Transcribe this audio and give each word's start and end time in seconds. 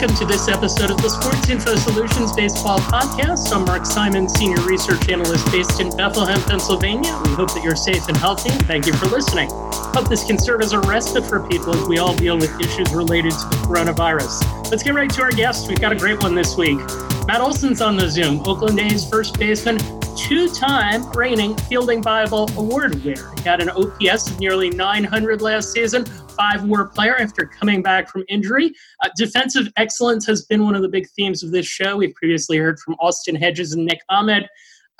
welcome 0.00 0.16
to 0.16 0.26
this 0.26 0.46
episode 0.46 0.92
of 0.92 0.96
the 0.98 1.08
Sports 1.08 1.48
Info 1.48 1.74
Solutions 1.74 2.30
Baseball 2.30 2.78
Podcast. 2.78 3.52
I'm 3.52 3.64
Mark 3.64 3.84
Simon, 3.84 4.28
Senior 4.28 4.60
Research 4.60 5.08
Analyst 5.08 5.44
based 5.50 5.80
in 5.80 5.90
Bethlehem, 5.96 6.40
Pennsylvania. 6.42 7.20
We 7.24 7.30
hope 7.30 7.52
that 7.52 7.64
you're 7.64 7.74
safe 7.74 8.06
and 8.06 8.16
healthy. 8.16 8.50
Thank 8.66 8.86
you 8.86 8.92
for 8.92 9.06
listening. 9.06 9.48
Hope 9.50 10.08
this 10.08 10.22
can 10.22 10.38
serve 10.38 10.60
as 10.60 10.72
a 10.72 10.78
respite 10.78 11.24
for 11.24 11.44
people 11.48 11.74
as 11.74 11.88
we 11.88 11.98
all 11.98 12.14
deal 12.14 12.38
with 12.38 12.60
issues 12.60 12.94
related 12.94 13.32
to 13.32 13.48
the 13.48 13.56
coronavirus. 13.66 14.70
Let's 14.70 14.84
get 14.84 14.94
right 14.94 15.10
to 15.10 15.22
our 15.22 15.32
guests. 15.32 15.66
We've 15.66 15.80
got 15.80 15.90
a 15.90 15.96
great 15.96 16.22
one 16.22 16.36
this 16.36 16.56
week. 16.56 16.78
Matt 17.26 17.40
Olson's 17.40 17.80
on 17.80 17.96
the 17.96 18.08
Zoom, 18.08 18.40
Oakland 18.46 18.78
A's 18.78 19.04
first 19.10 19.36
baseman, 19.36 19.78
two 20.16 20.48
time 20.48 21.10
reigning 21.10 21.56
Fielding 21.56 22.02
Bible 22.02 22.48
Award 22.56 23.02
winner. 23.02 23.32
He 23.34 23.42
had 23.42 23.60
an 23.60 23.70
OPS 23.70 24.30
of 24.30 24.38
nearly 24.38 24.70
900 24.70 25.42
last 25.42 25.72
season, 25.72 26.04
five 26.38 26.64
war 26.64 26.86
player 26.86 27.16
after 27.16 27.44
coming 27.44 27.82
back 27.82 28.08
from 28.08 28.24
injury. 28.28 28.72
Uh, 29.04 29.08
defensive 29.16 29.68
excellence 29.76 30.24
has 30.26 30.46
been 30.46 30.64
one 30.64 30.74
of 30.76 30.82
the 30.82 30.88
big 30.88 31.08
themes 31.10 31.42
of 31.42 31.50
this 31.50 31.66
show. 31.66 31.96
We've 31.96 32.14
previously 32.14 32.56
heard 32.58 32.78
from 32.78 32.94
Austin 33.00 33.34
Hedges 33.34 33.72
and 33.72 33.84
Nick 33.84 34.00
Ahmed. 34.08 34.48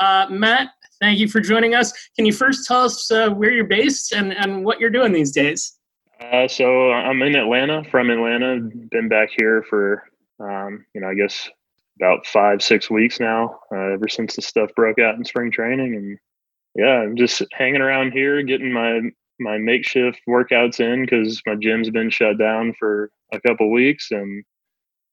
Uh, 0.00 0.26
Matt, 0.30 0.70
thank 1.00 1.18
you 1.18 1.28
for 1.28 1.40
joining 1.40 1.74
us. 1.74 1.92
Can 2.16 2.26
you 2.26 2.32
first 2.32 2.66
tell 2.66 2.84
us 2.84 3.10
uh, 3.10 3.30
where 3.30 3.50
you're 3.50 3.64
based 3.64 4.12
and, 4.12 4.32
and 4.32 4.64
what 4.64 4.80
you're 4.80 4.90
doing 4.90 5.12
these 5.12 5.32
days? 5.32 5.78
Uh, 6.20 6.48
so 6.48 6.90
I'm 6.90 7.22
in 7.22 7.36
Atlanta, 7.36 7.84
from 7.90 8.10
Atlanta. 8.10 8.58
Been 8.90 9.08
back 9.08 9.28
here 9.36 9.64
for, 9.70 10.02
um, 10.40 10.84
you 10.92 11.00
know, 11.00 11.08
I 11.08 11.14
guess 11.14 11.48
about 12.00 12.26
five, 12.26 12.62
six 12.62 12.90
weeks 12.90 13.20
now, 13.20 13.60
uh, 13.72 13.92
ever 13.92 14.08
since 14.08 14.34
the 14.34 14.42
stuff 14.42 14.70
broke 14.74 14.98
out 14.98 15.16
in 15.16 15.24
spring 15.24 15.52
training. 15.52 15.94
And 15.94 16.18
yeah, 16.74 17.00
I'm 17.02 17.16
just 17.16 17.42
hanging 17.52 17.80
around 17.80 18.12
here, 18.12 18.42
getting 18.42 18.72
my 18.72 19.00
my 19.40 19.58
makeshift 19.58 20.20
workouts 20.28 20.80
in 20.80 21.04
because 21.04 21.40
my 21.46 21.54
gym's 21.54 21.90
been 21.90 22.10
shut 22.10 22.38
down 22.38 22.74
for 22.78 23.10
a 23.32 23.40
couple 23.40 23.70
weeks, 23.70 24.10
and 24.10 24.44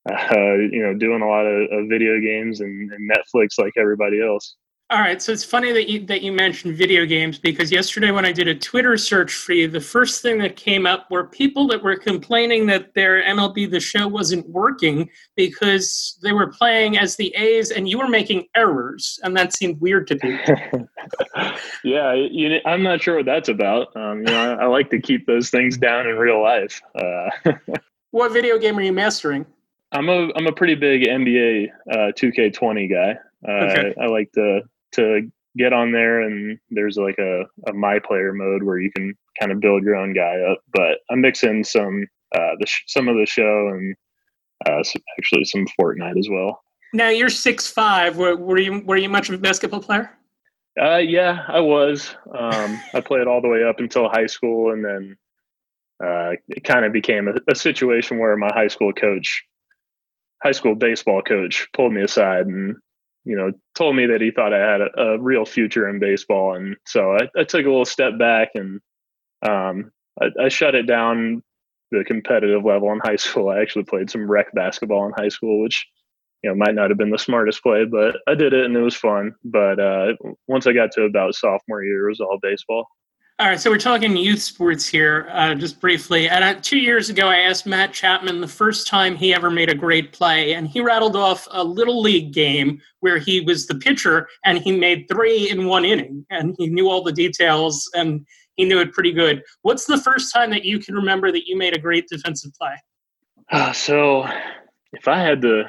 uh, 0.09 0.53
you 0.71 0.81
know, 0.83 0.93
doing 0.93 1.21
a 1.21 1.27
lot 1.27 1.45
of, 1.45 1.71
of 1.71 1.89
video 1.89 2.19
games 2.19 2.61
and, 2.61 2.91
and 2.91 3.11
Netflix 3.11 3.57
like 3.57 3.73
everybody 3.77 4.21
else. 4.21 4.55
All 4.91 4.99
right, 4.99 5.19
so 5.19 5.31
it's 5.31 5.43
funny 5.43 5.71
that 5.71 5.89
you 5.89 6.05
that 6.05 6.21
you 6.21 6.31
mentioned 6.31 6.77
video 6.77 7.07
games 7.07 7.39
because 7.39 7.71
yesterday 7.71 8.11
when 8.11 8.23
I 8.23 8.31
did 8.31 8.47
a 8.47 8.53
Twitter 8.53 8.97
search 8.97 9.33
for 9.33 9.53
you, 9.53 9.67
the 9.67 9.81
first 9.81 10.21
thing 10.21 10.37
that 10.37 10.57
came 10.57 10.85
up 10.85 11.09
were 11.09 11.23
people 11.25 11.65
that 11.69 11.81
were 11.81 11.95
complaining 11.95 12.67
that 12.67 12.93
their 12.93 13.23
MLB 13.23 13.71
the 13.71 13.79
Show 13.79 14.07
wasn't 14.07 14.47
working 14.47 15.09
because 15.35 16.19
they 16.21 16.33
were 16.33 16.51
playing 16.51 16.99
as 16.99 17.15
the 17.15 17.33
A's 17.35 17.71
and 17.71 17.89
you 17.89 17.97
were 17.97 18.07
making 18.07 18.45
errors, 18.55 19.19
and 19.23 19.35
that 19.35 19.53
seemed 19.53 19.81
weird 19.81 20.05
to 20.05 20.17
people. 20.17 20.87
yeah, 21.83 22.13
you 22.13 22.59
I'm 22.67 22.83
not 22.83 23.01
sure 23.01 23.15
what 23.15 23.25
that's 23.25 23.49
about. 23.49 23.87
Um, 23.95 24.19
you 24.19 24.25
know, 24.25 24.53
I, 24.53 24.65
I, 24.65 24.67
like 24.67 24.91
to 24.91 25.01
keep 25.01 25.25
those 25.25 25.49
things 25.49 25.77
down 25.77 26.07
in 26.07 26.15
real 26.15 26.43
life. 26.43 26.79
Uh, 26.93 27.31
what 28.11 28.31
video 28.31 28.59
game 28.59 28.77
are 28.77 28.83
you 28.83 28.93
mastering? 28.93 29.47
I'm 29.91 30.09
a 30.09 30.29
I'm 30.35 30.45
a 30.45 30.53
pretty 30.53 30.75
big 30.75 31.07
NBA 31.07 31.69
uh, 31.91 32.11
2K20 32.11 32.87
guy. 32.87 33.17
Uh, 33.47 33.51
okay. 33.51 33.93
I 33.99 34.05
like 34.05 34.31
to 34.33 34.61
to 34.95 35.21
get 35.57 35.71
on 35.71 35.91
there 35.91 36.21
and 36.21 36.59
there's 36.69 36.97
like 36.97 37.17
a, 37.17 37.43
a 37.67 37.73
my 37.73 37.99
player 37.99 38.33
mode 38.33 38.63
where 38.63 38.79
you 38.79 38.91
can 38.91 39.13
kind 39.39 39.51
of 39.51 39.61
build 39.61 39.83
your 39.83 39.95
own 39.95 40.13
guy 40.13 40.37
up 40.51 40.59
but 40.73 40.99
i'm 41.09 41.21
mixing 41.21 41.63
some 41.63 42.05
uh 42.35 42.51
the 42.59 42.65
sh- 42.65 42.83
some 42.87 43.07
of 43.07 43.15
the 43.15 43.25
show 43.25 43.69
and 43.69 43.95
uh 44.65 44.83
some, 44.83 45.01
actually 45.17 45.45
some 45.45 45.65
fortnite 45.79 46.17
as 46.17 46.27
well. 46.29 46.61
Now 46.93 47.09
you're 47.09 47.29
six 47.29 47.67
five. 47.67 48.17
Were, 48.17 48.35
were 48.35 48.59
you 48.59 48.81
were 48.85 48.97
you 48.97 49.09
much 49.09 49.29
of 49.29 49.35
a 49.35 49.37
basketball 49.37 49.81
player? 49.81 50.11
Uh 50.79 50.97
yeah 50.97 51.45
i 51.47 51.59
was. 51.59 52.15
Um 52.37 52.79
i 52.93 53.01
played 53.01 53.27
all 53.27 53.41
the 53.41 53.49
way 53.49 53.63
up 53.63 53.79
until 53.79 54.09
high 54.09 54.27
school 54.27 54.71
and 54.71 54.83
then 54.83 55.17
uh 56.03 56.31
it 56.49 56.63
kind 56.63 56.85
of 56.85 56.91
became 56.91 57.27
a, 57.27 57.33
a 57.49 57.55
situation 57.55 58.17
where 58.17 58.35
my 58.37 58.51
high 58.53 58.67
school 58.67 58.93
coach 58.93 59.43
high 60.43 60.51
school 60.51 60.75
baseball 60.75 61.21
coach 61.21 61.67
pulled 61.73 61.93
me 61.93 62.01
aside 62.01 62.45
and 62.47 62.75
you 63.25 63.35
know, 63.35 63.51
told 63.73 63.95
me 63.95 64.05
that 64.05 64.21
he 64.21 64.31
thought 64.31 64.53
I 64.53 64.59
had 64.59 64.81
a, 64.81 65.01
a 65.01 65.19
real 65.19 65.45
future 65.45 65.89
in 65.89 65.99
baseball. 65.99 66.55
And 66.55 66.77
so 66.85 67.13
I, 67.13 67.27
I, 67.39 67.43
took 67.43 67.65
a 67.65 67.69
little 67.69 67.83
step 67.83 68.17
back 68.19 68.49
and 68.53 68.79
um, 69.41 69.91
I, 70.21 70.45
I, 70.45 70.49
shut 70.49 70.75
it 70.75 70.83
down 70.83 71.41
the 71.91 72.03
competitive 72.05 72.63
level 72.63 72.91
in 72.91 72.99
high 73.03 73.15
school. 73.15 73.49
I 73.49 73.61
actually 73.61 73.85
played 73.85 74.09
some 74.09 74.29
rec 74.29 74.53
basketball 74.53 75.07
in 75.07 75.13
high 75.17 75.29
school, 75.29 75.61
which, 75.61 75.85
you 76.43 76.49
know, 76.49 76.55
might 76.55 76.75
not 76.75 76.91
have 76.91 76.99
been 76.99 77.09
the 77.09 77.17
smartest 77.17 77.63
play, 77.63 77.85
but 77.85 78.17
I 78.27 78.35
did 78.35 78.53
it 78.53 78.65
and 78.65 78.77
it 78.77 78.81
was 78.81 78.95
fun. 78.95 79.33
But 79.43 79.79
uh, 79.79 80.13
once 80.47 80.67
I 80.67 80.73
got 80.73 80.91
to 80.91 81.03
about 81.03 81.33
sophomore 81.33 81.83
year, 81.83 82.05
it 82.05 82.09
was 82.09 82.21
all 82.21 82.37
baseball. 82.41 82.87
All 83.37 83.47
right, 83.49 83.59
so 83.59 83.69
we're 83.69 83.77
talking 83.77 84.15
youth 84.15 84.41
sports 84.41 84.87
here, 84.87 85.27
uh, 85.29 85.53
just 85.55 85.81
briefly. 85.81 86.29
And 86.29 86.41
uh, 86.41 86.53
two 86.61 86.79
years 86.79 87.09
ago, 87.09 87.27
I 87.27 87.39
asked 87.39 87.65
Matt 87.65 87.91
Chapman 87.91 88.39
the 88.39 88.47
first 88.47 88.87
time 88.87 89.17
he 89.17 89.33
ever 89.33 89.51
made 89.51 89.69
a 89.69 89.75
great 89.75 90.13
play, 90.13 90.53
and 90.53 90.69
he 90.69 90.79
rattled 90.79 91.17
off 91.17 91.45
a 91.51 91.61
little 91.61 92.01
league 92.01 92.31
game 92.31 92.81
where 93.01 93.17
he 93.17 93.41
was 93.41 93.67
the 93.67 93.75
pitcher 93.75 94.29
and 94.45 94.59
he 94.59 94.71
made 94.71 95.09
three 95.11 95.49
in 95.49 95.65
one 95.65 95.83
inning, 95.83 96.25
and 96.29 96.55
he 96.57 96.67
knew 96.67 96.89
all 96.89 97.03
the 97.03 97.11
details 97.11 97.89
and 97.93 98.25
he 98.55 98.63
knew 98.63 98.79
it 98.79 98.93
pretty 98.93 99.11
good. 99.11 99.43
What's 99.63 99.83
the 99.83 99.97
first 99.97 100.33
time 100.33 100.49
that 100.51 100.63
you 100.63 100.79
can 100.79 100.95
remember 100.95 101.29
that 101.33 101.45
you 101.45 101.57
made 101.57 101.75
a 101.75 101.79
great 101.79 102.07
defensive 102.07 102.53
play? 102.53 102.75
Uh, 103.51 103.73
so, 103.73 104.29
if 104.93 105.09
I 105.09 105.19
had 105.19 105.41
to, 105.41 105.65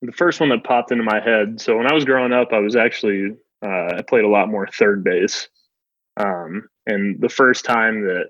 the 0.00 0.12
first 0.12 0.40
one 0.40 0.48
that 0.48 0.64
popped 0.64 0.90
into 0.90 1.04
my 1.04 1.20
head. 1.20 1.60
So 1.60 1.76
when 1.76 1.86
I 1.86 1.92
was 1.92 2.06
growing 2.06 2.32
up, 2.32 2.54
I 2.54 2.60
was 2.60 2.76
actually 2.76 3.36
uh, 3.62 3.96
I 3.98 4.02
played 4.08 4.24
a 4.24 4.28
lot 4.28 4.48
more 4.48 4.66
third 4.68 5.04
base. 5.04 5.50
Um, 6.16 6.66
and 6.86 7.20
the 7.20 7.28
first 7.28 7.64
time 7.64 8.02
that 8.02 8.26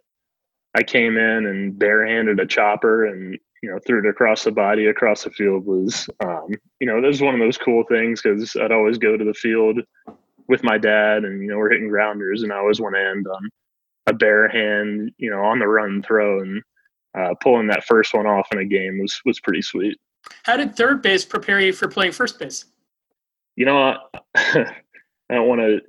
I 0.74 0.82
came 0.82 1.16
in 1.16 1.46
and 1.46 1.78
barehanded 1.78 2.40
a 2.40 2.46
chopper 2.46 3.06
and 3.06 3.38
you 3.62 3.70
know 3.70 3.78
threw 3.86 4.00
it 4.00 4.08
across 4.08 4.44
the 4.44 4.52
body 4.52 4.86
across 4.86 5.24
the 5.24 5.30
field 5.30 5.64
was 5.64 6.08
um, 6.20 6.48
you 6.80 6.86
know 6.86 7.00
this 7.00 7.10
was 7.10 7.22
one 7.22 7.34
of 7.34 7.40
those 7.40 7.58
cool 7.58 7.84
things 7.88 8.20
because 8.20 8.56
I'd 8.56 8.72
always 8.72 8.98
go 8.98 9.16
to 9.16 9.24
the 9.24 9.34
field 9.34 9.80
with 10.48 10.62
my 10.62 10.76
dad 10.76 11.24
and 11.24 11.42
you 11.42 11.48
know 11.48 11.56
we're 11.56 11.70
hitting 11.70 11.88
grounders 11.88 12.42
and 12.42 12.52
I 12.52 12.58
always 12.58 12.80
want 12.80 12.94
to 12.96 13.00
end 13.00 13.26
on 13.26 13.48
a 14.06 14.12
bare 14.12 14.48
hand 14.48 15.12
you 15.16 15.30
know 15.30 15.42
on 15.42 15.58
the 15.58 15.68
run 15.68 16.02
throw 16.02 16.40
and 16.40 16.62
uh, 17.16 17.34
pulling 17.40 17.68
that 17.68 17.84
first 17.84 18.12
one 18.12 18.26
off 18.26 18.48
in 18.52 18.58
a 18.58 18.64
game 18.64 18.98
was 19.00 19.20
was 19.24 19.40
pretty 19.40 19.62
sweet. 19.62 19.96
How 20.44 20.56
did 20.56 20.76
third 20.76 21.02
base 21.02 21.24
prepare 21.24 21.60
you 21.60 21.72
for 21.72 21.88
playing 21.88 22.12
first 22.12 22.38
base? 22.38 22.64
You 23.56 23.66
know, 23.66 23.78
I, 23.78 23.96
I 25.30 25.34
don't 25.34 25.48
want 25.48 25.60
to 25.60 25.80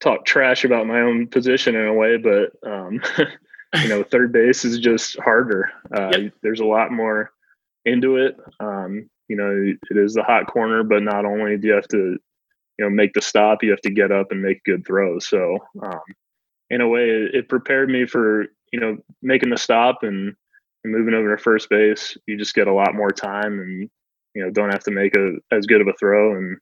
talk 0.00 0.24
trash 0.24 0.64
about 0.64 0.86
my 0.86 1.00
own 1.00 1.26
position 1.26 1.76
in 1.76 1.86
a 1.86 1.94
way, 1.94 2.16
but 2.16 2.52
um, 2.68 3.00
you 3.82 3.88
know, 3.88 4.02
third 4.02 4.32
base 4.32 4.64
is 4.64 4.78
just 4.78 5.18
harder. 5.20 5.70
Uh, 5.94 6.10
yep. 6.16 6.32
There's 6.42 6.60
a 6.60 6.64
lot 6.64 6.92
more 6.92 7.30
into 7.84 8.16
it. 8.16 8.36
Um, 8.58 9.08
you 9.28 9.36
know, 9.36 9.74
it 9.90 9.96
is 9.96 10.14
the 10.14 10.22
hot 10.22 10.46
corner, 10.46 10.82
but 10.82 11.02
not 11.02 11.24
only 11.24 11.56
do 11.56 11.68
you 11.68 11.74
have 11.74 11.88
to, 11.88 12.18
you 12.78 12.84
know, 12.84 12.90
make 12.90 13.12
the 13.12 13.22
stop, 13.22 13.62
you 13.62 13.70
have 13.70 13.80
to 13.82 13.90
get 13.90 14.10
up 14.10 14.32
and 14.32 14.42
make 14.42 14.64
good 14.64 14.84
throws. 14.86 15.26
So, 15.28 15.58
um, 15.82 16.00
in 16.70 16.80
a 16.80 16.88
way, 16.88 17.28
it, 17.32 17.48
prepared 17.48 17.88
me 17.88 18.06
for 18.06 18.46
you 18.72 18.80
know 18.80 18.96
making 19.22 19.50
the 19.50 19.56
stop 19.56 20.02
and, 20.02 20.34
and 20.84 20.92
moving 20.92 21.14
over 21.14 21.36
to 21.36 21.42
first 21.42 21.68
base. 21.68 22.16
You 22.26 22.38
just 22.38 22.54
get 22.54 22.68
a 22.68 22.74
lot 22.74 22.94
more 22.94 23.10
time 23.10 23.60
and 23.60 23.90
you 24.34 24.42
know 24.42 24.50
don't 24.50 24.70
have 24.70 24.84
to 24.84 24.90
make 24.90 25.16
a 25.16 25.34
as 25.52 25.66
good 25.66 25.80
of 25.80 25.88
a 25.88 25.92
throw 25.98 26.36
and 26.36 26.56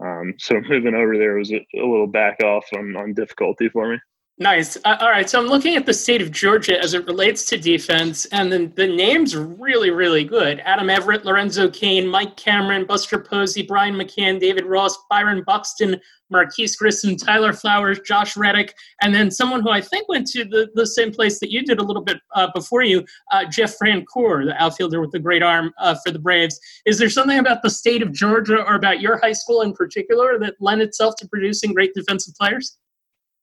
um, 0.00 0.34
so 0.38 0.60
moving 0.68 0.94
over 0.94 1.16
there 1.16 1.34
was 1.34 1.52
a, 1.52 1.56
a, 1.74 1.86
little 1.86 2.06
back 2.06 2.42
off 2.42 2.64
on, 2.74 2.96
on 2.96 3.14
difficulty 3.14 3.68
for 3.68 3.88
me. 3.88 3.98
Nice. 4.40 4.78
Uh, 4.86 4.96
all 5.00 5.10
right. 5.10 5.28
So 5.28 5.38
I'm 5.38 5.48
looking 5.48 5.76
at 5.76 5.84
the 5.84 5.92
state 5.92 6.22
of 6.22 6.30
Georgia 6.30 6.82
as 6.82 6.94
it 6.94 7.04
relates 7.04 7.44
to 7.44 7.58
defense, 7.58 8.24
and 8.32 8.50
the, 8.50 8.72
the 8.74 8.86
names 8.86 9.36
really, 9.36 9.90
really 9.90 10.24
good. 10.24 10.60
Adam 10.60 10.88
Everett, 10.88 11.26
Lorenzo 11.26 11.68
Cain, 11.68 12.08
Mike 12.08 12.38
Cameron, 12.38 12.86
Buster 12.86 13.18
Posey, 13.18 13.60
Brian 13.60 13.94
McCann, 13.94 14.40
David 14.40 14.64
Ross, 14.64 14.96
Byron 15.10 15.42
Buxton, 15.46 16.00
Marquis 16.30 16.70
Grissom, 16.78 17.16
Tyler 17.16 17.52
Flowers, 17.52 18.00
Josh 18.00 18.34
Reddick, 18.34 18.74
and 19.02 19.14
then 19.14 19.30
someone 19.30 19.60
who 19.60 19.68
I 19.68 19.82
think 19.82 20.08
went 20.08 20.26
to 20.28 20.46
the, 20.46 20.70
the 20.74 20.86
same 20.86 21.12
place 21.12 21.38
that 21.40 21.50
you 21.50 21.62
did 21.62 21.78
a 21.78 21.84
little 21.84 22.02
bit 22.02 22.16
uh, 22.34 22.48
before 22.54 22.82
you, 22.82 23.04
uh, 23.32 23.44
Jeff 23.44 23.76
Francoeur, 23.78 24.46
the 24.46 24.54
outfielder 24.56 25.02
with 25.02 25.10
the 25.10 25.18
great 25.18 25.42
arm 25.42 25.70
uh, 25.78 25.96
for 26.02 26.12
the 26.12 26.18
Braves. 26.18 26.58
Is 26.86 26.98
there 26.98 27.10
something 27.10 27.40
about 27.40 27.60
the 27.60 27.68
state 27.68 28.00
of 28.00 28.10
Georgia 28.10 28.64
or 28.64 28.74
about 28.76 29.02
your 29.02 29.18
high 29.18 29.34
school 29.34 29.60
in 29.60 29.74
particular 29.74 30.38
that 30.38 30.54
lent 30.60 30.80
itself 30.80 31.16
to 31.16 31.28
producing 31.28 31.74
great 31.74 31.92
defensive 31.92 32.34
players? 32.36 32.78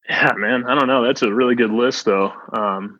Yeah, 0.09 0.31
man, 0.37 0.65
I 0.65 0.75
don't 0.75 0.87
know. 0.87 1.03
That's 1.05 1.21
a 1.21 1.33
really 1.33 1.55
good 1.55 1.71
list, 1.71 2.05
though. 2.05 2.31
Um, 2.53 2.99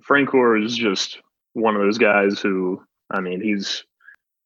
Francoeur 0.00 0.62
is 0.64 0.76
just 0.76 1.20
one 1.52 1.76
of 1.76 1.82
those 1.82 1.98
guys 1.98 2.40
who, 2.40 2.82
I 3.10 3.20
mean, 3.20 3.40
he's 3.40 3.84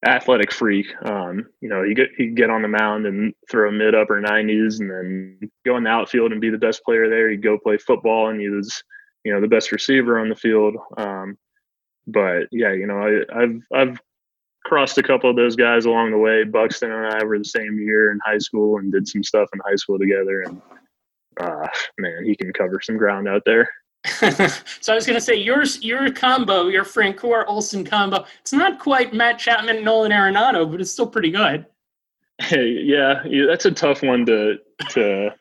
athletic 0.07 0.53
freak. 0.53 0.87
Um, 1.05 1.47
you 1.61 1.69
know, 1.69 1.83
he 1.83 1.95
get 1.95 2.11
he 2.17 2.29
get 2.29 2.51
on 2.51 2.63
the 2.63 2.69
mound 2.69 3.07
and 3.07 3.35
throw 3.51 3.71
mid 3.71 3.95
upper 3.95 4.21
nineties, 4.21 4.81
and 4.81 4.91
then 4.91 5.51
go 5.65 5.77
in 5.77 5.85
the 5.85 5.91
outfield 5.91 6.33
and 6.33 6.41
be 6.41 6.51
the 6.51 6.59
best 6.59 6.85
player 6.85 7.09
there. 7.09 7.31
He'd 7.31 7.43
go 7.43 7.59
play 7.59 7.79
football, 7.79 8.29
and 8.29 8.41
he 8.41 8.49
was, 8.49 8.83
you 9.25 9.33
know, 9.33 9.41
the 9.41 9.49
best 9.49 9.73
receiver 9.73 10.19
on 10.19 10.29
the 10.29 10.37
field. 10.37 10.77
Um, 10.97 11.39
but 12.07 12.49
yeah, 12.53 12.73
you 12.73 12.87
know, 12.87 12.99
I, 12.99 13.43
I've 13.43 13.63
I've 13.75 14.01
crossed 14.65 14.99
a 14.99 15.03
couple 15.03 15.31
of 15.31 15.37
those 15.37 15.57
guys 15.57 15.87
along 15.87 16.11
the 16.11 16.19
way. 16.19 16.45
Buxton 16.45 16.93
and 16.93 17.07
I 17.07 17.25
were 17.25 17.39
the 17.39 17.45
same 17.45 17.79
year 17.79 18.11
in 18.13 18.19
high 18.25 18.39
school 18.39 18.79
and 18.79 18.93
did 18.93 19.09
some 19.09 19.23
stuff 19.25 19.49
in 19.55 19.61
high 19.67 19.77
school 19.77 19.99
together, 19.99 20.43
and 20.43 20.61
uh, 21.41 21.69
man, 21.99 22.25
he 22.25 22.37
can 22.37 22.53
cover 22.53 22.81
some 22.81 22.97
ground 22.97 23.29
out 23.29 23.43
there. 23.45 23.69
so 24.81 24.93
I 24.93 24.95
was 24.95 25.07
going 25.07 25.17
to 25.17 25.21
say 25.21 25.35
yours, 25.35 25.83
your 25.83 26.11
combo, 26.13 26.69
your 26.69 26.85
Francoeur 26.85 27.45
Olson 27.47 27.85
combo. 27.85 28.25
It's 28.41 28.53
not 28.53 28.79
quite 28.79 29.13
Matt 29.13 29.39
Chapman, 29.39 29.85
Nolan 29.85 30.13
Arenado, 30.13 30.71
but 30.71 30.81
it's 30.81 30.91
still 30.91 31.07
pretty 31.07 31.31
good. 31.31 31.67
Hey, 32.39 32.69
yeah, 32.69 33.23
yeah, 33.27 33.47
that's 33.49 33.65
a 33.65 33.73
tough 33.73 34.03
one 34.03 34.25
to 34.27 34.59
to 34.91 35.35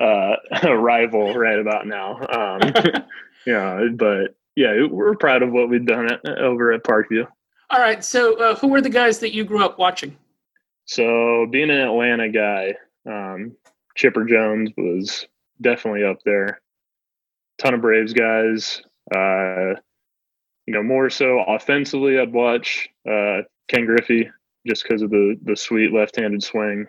uh, 0.00 0.36
rival 0.74 1.34
right 1.34 1.58
about 1.58 1.86
now. 1.86 2.18
Um, 2.32 2.72
yeah, 3.46 3.86
but 3.94 4.34
yeah, 4.56 4.86
we're 4.90 5.14
proud 5.16 5.42
of 5.42 5.52
what 5.52 5.68
we've 5.68 5.84
done 5.84 6.10
at, 6.10 6.26
over 6.38 6.72
at 6.72 6.84
Parkview. 6.84 7.26
All 7.70 7.80
right, 7.80 8.02
so 8.02 8.36
uh, 8.38 8.54
who 8.56 8.68
were 8.68 8.80
the 8.80 8.88
guys 8.88 9.18
that 9.18 9.34
you 9.34 9.44
grew 9.44 9.62
up 9.62 9.78
watching? 9.78 10.16
So 10.86 11.46
being 11.50 11.70
an 11.70 11.80
Atlanta 11.80 12.30
guy, 12.30 12.74
um, 13.04 13.54
Chipper 13.94 14.24
Jones 14.24 14.70
was 14.78 15.26
definitely 15.60 16.04
up 16.04 16.18
there. 16.24 16.60
Ton 17.58 17.74
of 17.74 17.80
Braves 17.80 18.12
guys. 18.12 18.82
Uh, 19.14 19.74
you 20.66 20.74
know, 20.74 20.82
more 20.82 21.08
so 21.08 21.40
offensively, 21.40 22.18
I'd 22.18 22.32
watch 22.32 22.88
uh, 23.08 23.38
Ken 23.68 23.86
Griffey 23.86 24.28
just 24.66 24.82
because 24.82 25.02
of 25.02 25.10
the 25.10 25.38
the 25.42 25.56
sweet 25.56 25.92
left-handed 25.92 26.42
swing. 26.42 26.86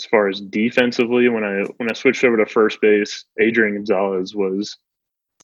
As 0.00 0.06
far 0.06 0.28
as 0.28 0.40
defensively, 0.40 1.28
when 1.28 1.44
I 1.44 1.64
when 1.76 1.90
I 1.90 1.94
switched 1.94 2.24
over 2.24 2.36
to 2.36 2.46
first 2.46 2.80
base, 2.80 3.24
Adrian 3.40 3.74
Gonzalez 3.76 4.34
was 4.34 4.76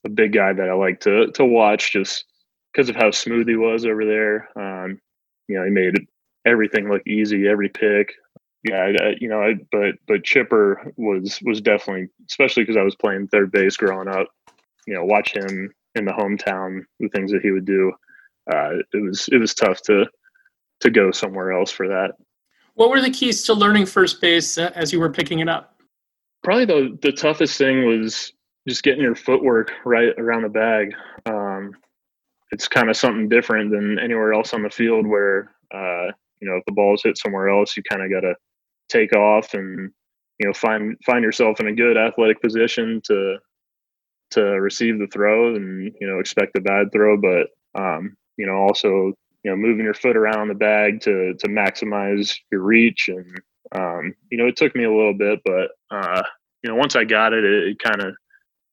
a 0.03 0.09
big 0.09 0.33
guy 0.33 0.53
that 0.53 0.69
I 0.69 0.73
like 0.73 0.99
to 1.01 1.31
to 1.31 1.45
watch 1.45 1.91
just 1.93 2.25
because 2.71 2.89
of 2.89 2.95
how 2.95 3.11
smooth 3.11 3.47
he 3.47 3.55
was 3.55 3.85
over 3.85 4.05
there. 4.05 4.49
Um, 4.57 4.99
you 5.47 5.57
know, 5.57 5.63
he 5.63 5.71
made 5.71 6.07
everything 6.45 6.89
look 6.89 7.05
easy, 7.07 7.47
every 7.47 7.69
pick. 7.69 8.13
Yeah, 8.65 8.91
I, 8.99 9.15
you 9.21 9.29
know, 9.29 9.43
I, 9.43 9.53
but 9.71 9.93
but 10.07 10.23
Chipper 10.23 10.91
was 10.97 11.39
was 11.43 11.61
definitely, 11.61 12.07
especially 12.27 12.63
because 12.63 12.77
I 12.77 12.81
was 12.81 12.95
playing 12.95 13.27
third 13.27 13.51
base 13.51 13.77
growing 13.77 14.07
up. 14.07 14.27
You 14.87 14.95
know, 14.95 15.05
watch 15.05 15.35
him 15.35 15.71
in 15.93 16.05
the 16.05 16.11
hometown, 16.11 16.81
the 16.99 17.07
things 17.09 17.31
that 17.31 17.43
he 17.43 17.51
would 17.51 17.65
do. 17.65 17.93
Uh, 18.51 18.77
it 18.91 19.03
was 19.03 19.29
it 19.31 19.37
was 19.37 19.53
tough 19.53 19.83
to 19.83 20.07
to 20.79 20.89
go 20.89 21.11
somewhere 21.11 21.51
else 21.51 21.69
for 21.69 21.87
that. 21.87 22.13
What 22.73 22.89
were 22.89 23.01
the 23.01 23.11
keys 23.11 23.43
to 23.43 23.53
learning 23.53 23.85
first 23.85 24.19
base 24.19 24.57
uh, 24.57 24.71
as 24.73 24.91
you 24.91 24.99
were 24.99 25.11
picking 25.11 25.39
it 25.39 25.47
up? 25.47 25.79
Probably 26.43 26.65
the 26.65 26.97
the 27.03 27.11
toughest 27.11 27.59
thing 27.59 27.85
was 27.85 28.33
just 28.67 28.81
getting 28.81 29.01
your 29.01 29.15
footwork 29.15 29.73
right 29.85 30.13
around 30.17 30.41
the 30.41 30.49
bag. 30.49 30.95
Um, 31.27 31.71
it's 32.49 32.67
kind 32.67 32.89
of 32.89 32.97
something 32.97 33.29
different 33.29 33.69
than 33.69 33.99
anywhere 33.99 34.33
else 34.33 34.55
on 34.55 34.63
the 34.63 34.71
field 34.71 35.05
where 35.05 35.51
uh, 35.71 36.07
you 36.41 36.49
know 36.49 36.57
if 36.57 36.65
the 36.65 36.71
ball's 36.71 37.03
hit 37.03 37.15
somewhere 37.19 37.49
else, 37.49 37.77
you 37.77 37.83
kind 37.83 38.01
of 38.01 38.09
got 38.09 38.21
to 38.21 38.33
take 38.89 39.15
off 39.15 39.53
and 39.53 39.91
you 40.39 40.47
know 40.47 40.53
find 40.53 40.97
find 41.05 41.23
yourself 41.23 41.59
in 41.59 41.67
a 41.67 41.75
good 41.75 41.97
athletic 41.97 42.41
position 42.41 43.01
to 43.05 43.37
to 44.31 44.41
receive 44.41 44.99
the 44.99 45.07
throw 45.07 45.55
and 45.55 45.93
you 45.99 46.07
know 46.07 46.19
expect 46.19 46.57
a 46.57 46.61
bad 46.61 46.91
throw, 46.91 47.17
but 47.17 47.47
um, 47.79 48.15
you 48.37 48.45
know 48.45 48.55
also 48.55 49.13
you 49.43 49.51
know 49.51 49.55
moving 49.55 49.85
your 49.85 49.93
foot 49.93 50.17
around 50.17 50.47
the 50.47 50.55
bag 50.55 51.01
to 51.01 51.33
to 51.39 51.47
maximize 51.47 52.35
your 52.51 52.61
reach 52.61 53.09
and 53.09 53.39
um, 53.75 54.13
you 54.31 54.37
know 54.37 54.47
it 54.47 54.55
took 54.55 54.75
me 54.75 54.83
a 54.83 54.93
little 54.93 55.13
bit, 55.13 55.39
but 55.45 55.71
uh, 55.91 56.21
you 56.63 56.69
know 56.69 56.75
once 56.75 56.95
I 56.95 57.03
got 57.03 57.33
it, 57.33 57.43
it, 57.43 57.67
it 57.69 57.79
kind 57.79 58.01
of 58.01 58.15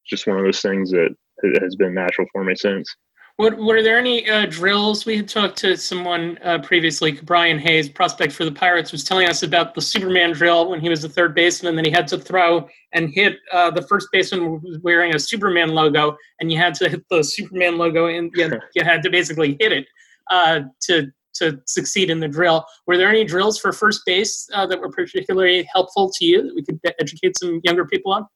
just 0.07 0.27
one 0.27 0.39
of 0.39 0.45
those 0.45 0.61
things 0.61 0.91
that 0.91 1.15
has 1.61 1.77
been 1.77 1.95
natural 1.95 2.27
for 2.33 2.45
me 2.45 2.55
since. 2.55 2.95
What, 3.37 3.57
were 3.57 3.83
there 3.83 3.99
any 3.99 4.29
uh, 4.29 4.47
drills? 4.47 5.07
We 5.07 5.17
had 5.17 5.29
talked 5.29 5.57
to 5.59 5.77
someone 5.77 6.39
uh, 6.45 6.59
previously, 6.59 7.13
Brian 7.13 7.59
Hayes, 7.59 7.89
prospect 7.89 8.33
for 8.33 8.45
the 8.45 8.53
Pirates, 8.53 8.93
was 8.93 9.05
telling 9.05 9.27
us 9.27 9.43
about 9.43 9.75
the 9.75 9.81
Superman 9.81 10.33
drill 10.33 10.69
when 10.69 10.81
he 10.81 10.91
was 10.91 11.03
the 11.03 11.09
third 11.09 11.35
baseman. 11.35 11.75
Then 11.75 11.87
he 11.87 11.91
had 11.91 12.07
to 12.09 12.19
throw 12.19 12.69
and 12.93 13.09
hit 13.09 13.39
uh, 13.53 13.71
the 13.71 13.83
first 13.83 14.09
baseman 14.13 14.61
wearing 14.83 15.15
a 15.15 15.19
Superman 15.19 15.71
logo, 15.71 16.17
and 16.41 16.53
you 16.53 16.59
had 16.59 16.75
to 16.75 16.91
hit 16.91 17.05
the 17.09 17.25
Superman 17.25 17.79
logo, 17.79 18.07
and 18.07 18.31
you, 18.35 18.61
you 18.75 18.85
had 18.85 19.03
to 19.03 19.11
basically 19.11 19.57
hit 19.59 19.73
it 19.73 19.87
uh, 20.31 20.61
to 20.83 21.11
to 21.35 21.59
succeed 21.67 22.11
in 22.11 22.21
the 22.21 22.29
drill. 22.29 22.65
Were 22.87 22.99
there 22.99 23.09
any 23.09 23.25
drills 23.25 23.59
for 23.59 23.73
first 23.73 24.03
base 24.05 24.47
uh, 24.53 24.67
that 24.67 24.79
were 24.79 24.91
particularly 24.91 25.67
helpful 25.73 26.13
to 26.19 26.25
you 26.27 26.43
that 26.43 26.55
we 26.55 26.63
could 26.63 26.79
educate 27.01 27.39
some 27.39 27.61
younger 27.65 27.87
people 27.87 28.13
on? 28.13 28.27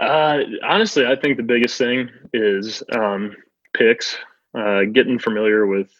Uh, 0.00 0.44
honestly, 0.62 1.06
I 1.06 1.14
think 1.16 1.36
the 1.36 1.42
biggest 1.42 1.76
thing 1.76 2.08
is 2.32 2.82
um, 2.94 3.36
picks, 3.76 4.16
uh, 4.56 4.82
getting 4.92 5.18
familiar 5.18 5.66
with, 5.66 5.90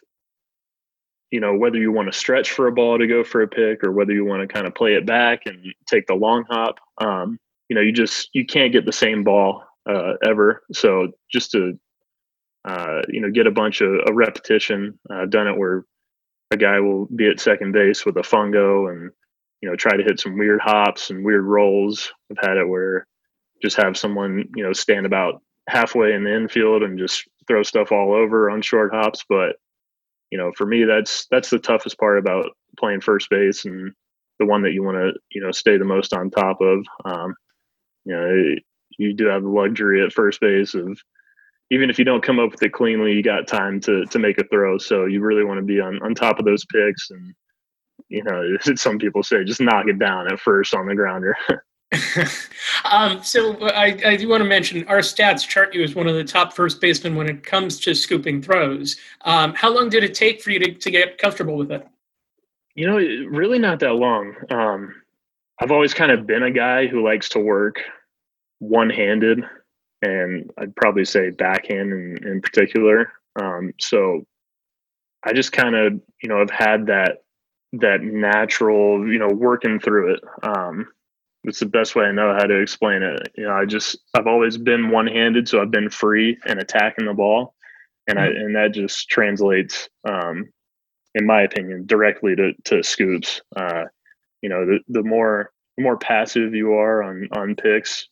you 1.31 1.39
know, 1.39 1.55
whether 1.55 1.77
you 1.77 1.91
want 1.91 2.11
to 2.11 2.17
stretch 2.17 2.51
for 2.51 2.67
a 2.67 2.71
ball 2.71 2.97
to 2.97 3.07
go 3.07 3.23
for 3.23 3.41
a 3.41 3.47
pick 3.47 3.83
or 3.83 3.91
whether 3.91 4.13
you 4.13 4.25
want 4.25 4.41
to 4.41 4.47
kind 4.47 4.65
of 4.65 4.75
play 4.75 4.93
it 4.93 5.05
back 5.05 5.41
and 5.45 5.73
take 5.87 6.07
the 6.07 6.15
long 6.15 6.45
hop. 6.49 6.79
Um, 6.99 7.39
you 7.69 7.75
know, 7.75 7.81
you 7.81 7.91
just 7.91 8.29
you 8.33 8.45
can't 8.45 8.71
get 8.71 8.85
the 8.85 8.91
same 8.91 9.23
ball 9.23 9.63
uh, 9.87 10.13
ever. 10.25 10.63
So 10.71 11.11
just 11.31 11.51
to 11.51 11.77
uh, 12.65 13.01
you 13.09 13.21
know 13.21 13.29
get 13.31 13.47
a 13.47 13.51
bunch 13.51 13.81
of 13.81 13.89
a 14.07 14.13
repetition, 14.13 14.97
uh, 15.09 15.25
done 15.25 15.47
it 15.47 15.57
where 15.57 15.85
a 16.51 16.57
guy 16.57 16.79
will 16.79 17.05
be 17.07 17.29
at 17.29 17.39
second 17.39 17.73
base 17.73 18.05
with 18.05 18.17
a 18.17 18.21
fungo 18.21 18.91
and 18.91 19.11
you 19.61 19.69
know 19.69 19.75
try 19.75 19.97
to 19.97 20.03
hit 20.03 20.19
some 20.19 20.37
weird 20.37 20.61
hops 20.61 21.09
and 21.09 21.25
weird 21.25 21.43
rolls. 21.43 22.11
I've 22.31 22.47
had 22.47 22.57
it 22.57 22.67
where 22.67 23.07
just 23.61 23.77
have 23.77 23.97
someone 23.97 24.45
you 24.55 24.63
know 24.63 24.73
stand 24.73 25.05
about 25.05 25.41
halfway 25.67 26.13
in 26.13 26.23
the 26.23 26.35
infield 26.35 26.83
and 26.83 26.97
just 26.97 27.27
throw 27.47 27.63
stuff 27.63 27.91
all 27.91 28.13
over 28.13 28.49
on 28.49 28.61
short 28.61 28.93
hops. 28.93 29.23
But 29.27 29.57
you 30.31 30.37
know 30.37 30.51
for 30.55 30.65
me 30.65 30.83
that's 30.83 31.27
that's 31.31 31.49
the 31.49 31.59
toughest 31.59 31.97
part 31.97 32.17
about 32.17 32.51
playing 32.77 33.01
first 33.01 33.29
base 33.29 33.65
and 33.65 33.93
the 34.39 34.45
one 34.45 34.61
that 34.63 34.73
you 34.73 34.83
want 34.83 34.97
to 34.97 35.13
you 35.31 35.41
know 35.41 35.51
stay 35.51 35.77
the 35.77 35.85
most 35.85 36.13
on 36.13 36.29
top 36.29 36.59
of. 36.61 36.85
Um, 37.05 37.35
you 38.05 38.13
know 38.13 38.55
you 38.97 39.13
do 39.13 39.25
have 39.27 39.43
the 39.43 39.49
luxury 39.49 40.03
at 40.03 40.13
first 40.13 40.39
base 40.39 40.73
of 40.73 40.99
even 41.69 41.89
if 41.89 41.99
you 41.99 42.05
don't 42.05 42.23
come 42.23 42.39
up 42.39 42.51
with 42.51 42.63
it 42.63 42.71
cleanly 42.73 43.13
you 43.13 43.21
got 43.21 43.47
time 43.47 43.79
to 43.81 44.05
to 44.05 44.19
make 44.19 44.37
a 44.37 44.47
throw. 44.47 44.77
So 44.77 45.05
you 45.05 45.21
really 45.21 45.43
want 45.43 45.59
to 45.59 45.65
be 45.65 45.79
on 45.79 46.01
on 46.01 46.15
top 46.15 46.39
of 46.39 46.45
those 46.45 46.65
picks 46.65 47.09
and 47.11 47.33
you 48.09 48.23
know 48.23 48.57
some 48.75 48.97
people 48.97 49.23
say 49.23 49.43
just 49.43 49.61
knock 49.61 49.87
it 49.87 49.99
down 49.99 50.31
at 50.31 50.39
first 50.39 50.73
on 50.73 50.87
the 50.87 50.95
grounder 50.95 51.35
um, 52.91 53.23
so 53.23 53.57
I, 53.67 53.97
I, 54.05 54.17
do 54.17 54.27
want 54.27 54.43
to 54.43 54.49
mention 54.49 54.85
our 54.87 54.97
stats 54.97 55.47
chart 55.47 55.73
you 55.73 55.83
as 55.83 55.95
one 55.95 56.07
of 56.07 56.15
the 56.15 56.23
top 56.23 56.51
first 56.51 56.81
basemen 56.81 57.15
when 57.15 57.29
it 57.29 57.43
comes 57.43 57.79
to 57.79 57.95
scooping 57.95 58.41
throws. 58.41 58.97
Um, 59.21 59.53
how 59.53 59.73
long 59.73 59.87
did 59.87 60.03
it 60.03 60.13
take 60.13 60.41
for 60.41 60.51
you 60.51 60.59
to, 60.59 60.73
to 60.73 60.91
get 60.91 61.17
comfortable 61.17 61.55
with 61.55 61.71
it? 61.71 61.87
You 62.75 62.87
know, 62.87 62.97
really 62.97 63.57
not 63.57 63.79
that 63.79 63.93
long. 63.93 64.35
Um, 64.49 64.93
I've 65.61 65.71
always 65.71 65.93
kind 65.93 66.11
of 66.11 66.27
been 66.27 66.43
a 66.43 66.51
guy 66.51 66.87
who 66.87 67.03
likes 67.03 67.29
to 67.29 67.39
work 67.39 67.81
one 68.59 68.89
handed, 68.89 69.43
and 70.01 70.51
I'd 70.57 70.75
probably 70.75 71.05
say 71.05 71.29
backhand 71.29 71.93
in, 71.93 72.17
in 72.27 72.41
particular. 72.41 73.13
Um, 73.41 73.73
so 73.79 74.25
I 75.23 75.31
just 75.31 75.53
kind 75.53 75.75
of, 75.75 75.93
you 76.21 76.27
know, 76.27 76.39
have 76.39 76.51
had 76.51 76.87
that 76.87 77.23
that 77.73 78.01
natural, 78.01 79.11
you 79.11 79.19
know, 79.19 79.27
working 79.27 79.79
through 79.79 80.15
it. 80.15 80.19
It's 81.47 81.59
the 81.59 81.65
best 81.65 81.95
way 81.95 82.05
I 82.05 82.11
know 82.11 82.33
how 82.33 82.45
to 82.45 82.61
explain 82.61 83.01
it. 83.01 83.31
You 83.35 83.45
know, 83.45 83.53
I 83.53 83.65
just 83.65 83.97
I've 84.13 84.27
always 84.27 84.57
been 84.57 84.91
one 84.91 85.07
handed, 85.07 85.47
so 85.47 85.61
I've 85.61 85.71
been 85.71 85.89
free 85.89 86.37
and 86.45 86.59
attacking 86.59 87.05
the 87.05 87.13
ball, 87.13 87.55
and 88.07 88.19
I 88.19 88.27
mm-hmm. 88.27 88.45
and 88.45 88.55
that 88.55 88.73
just 88.73 89.09
translates, 89.09 89.87
um, 90.07 90.49
in 91.15 91.25
my 91.25 91.43
opinion, 91.43 91.85
directly 91.85 92.35
to 92.35 92.51
to 92.65 92.83
scoops. 92.83 93.41
Uh, 93.55 93.85
you 94.41 94.49
know, 94.49 94.65
the 94.65 94.79
the 94.89 95.03
more 95.03 95.51
the 95.77 95.83
more 95.83 95.97
passive 95.97 96.53
you 96.53 96.73
are 96.73 97.01
on 97.01 97.29
on 97.31 97.55
picks, 97.55 98.07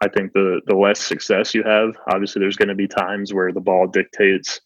I 0.00 0.08
think 0.08 0.32
the 0.32 0.62
the 0.66 0.76
less 0.76 1.00
success 1.00 1.54
you 1.54 1.62
have. 1.62 1.94
Obviously, 2.10 2.40
there's 2.40 2.56
going 2.56 2.68
to 2.68 2.74
be 2.74 2.88
times 2.88 3.34
where 3.34 3.52
the 3.52 3.60
ball 3.60 3.86
dictates, 3.86 4.58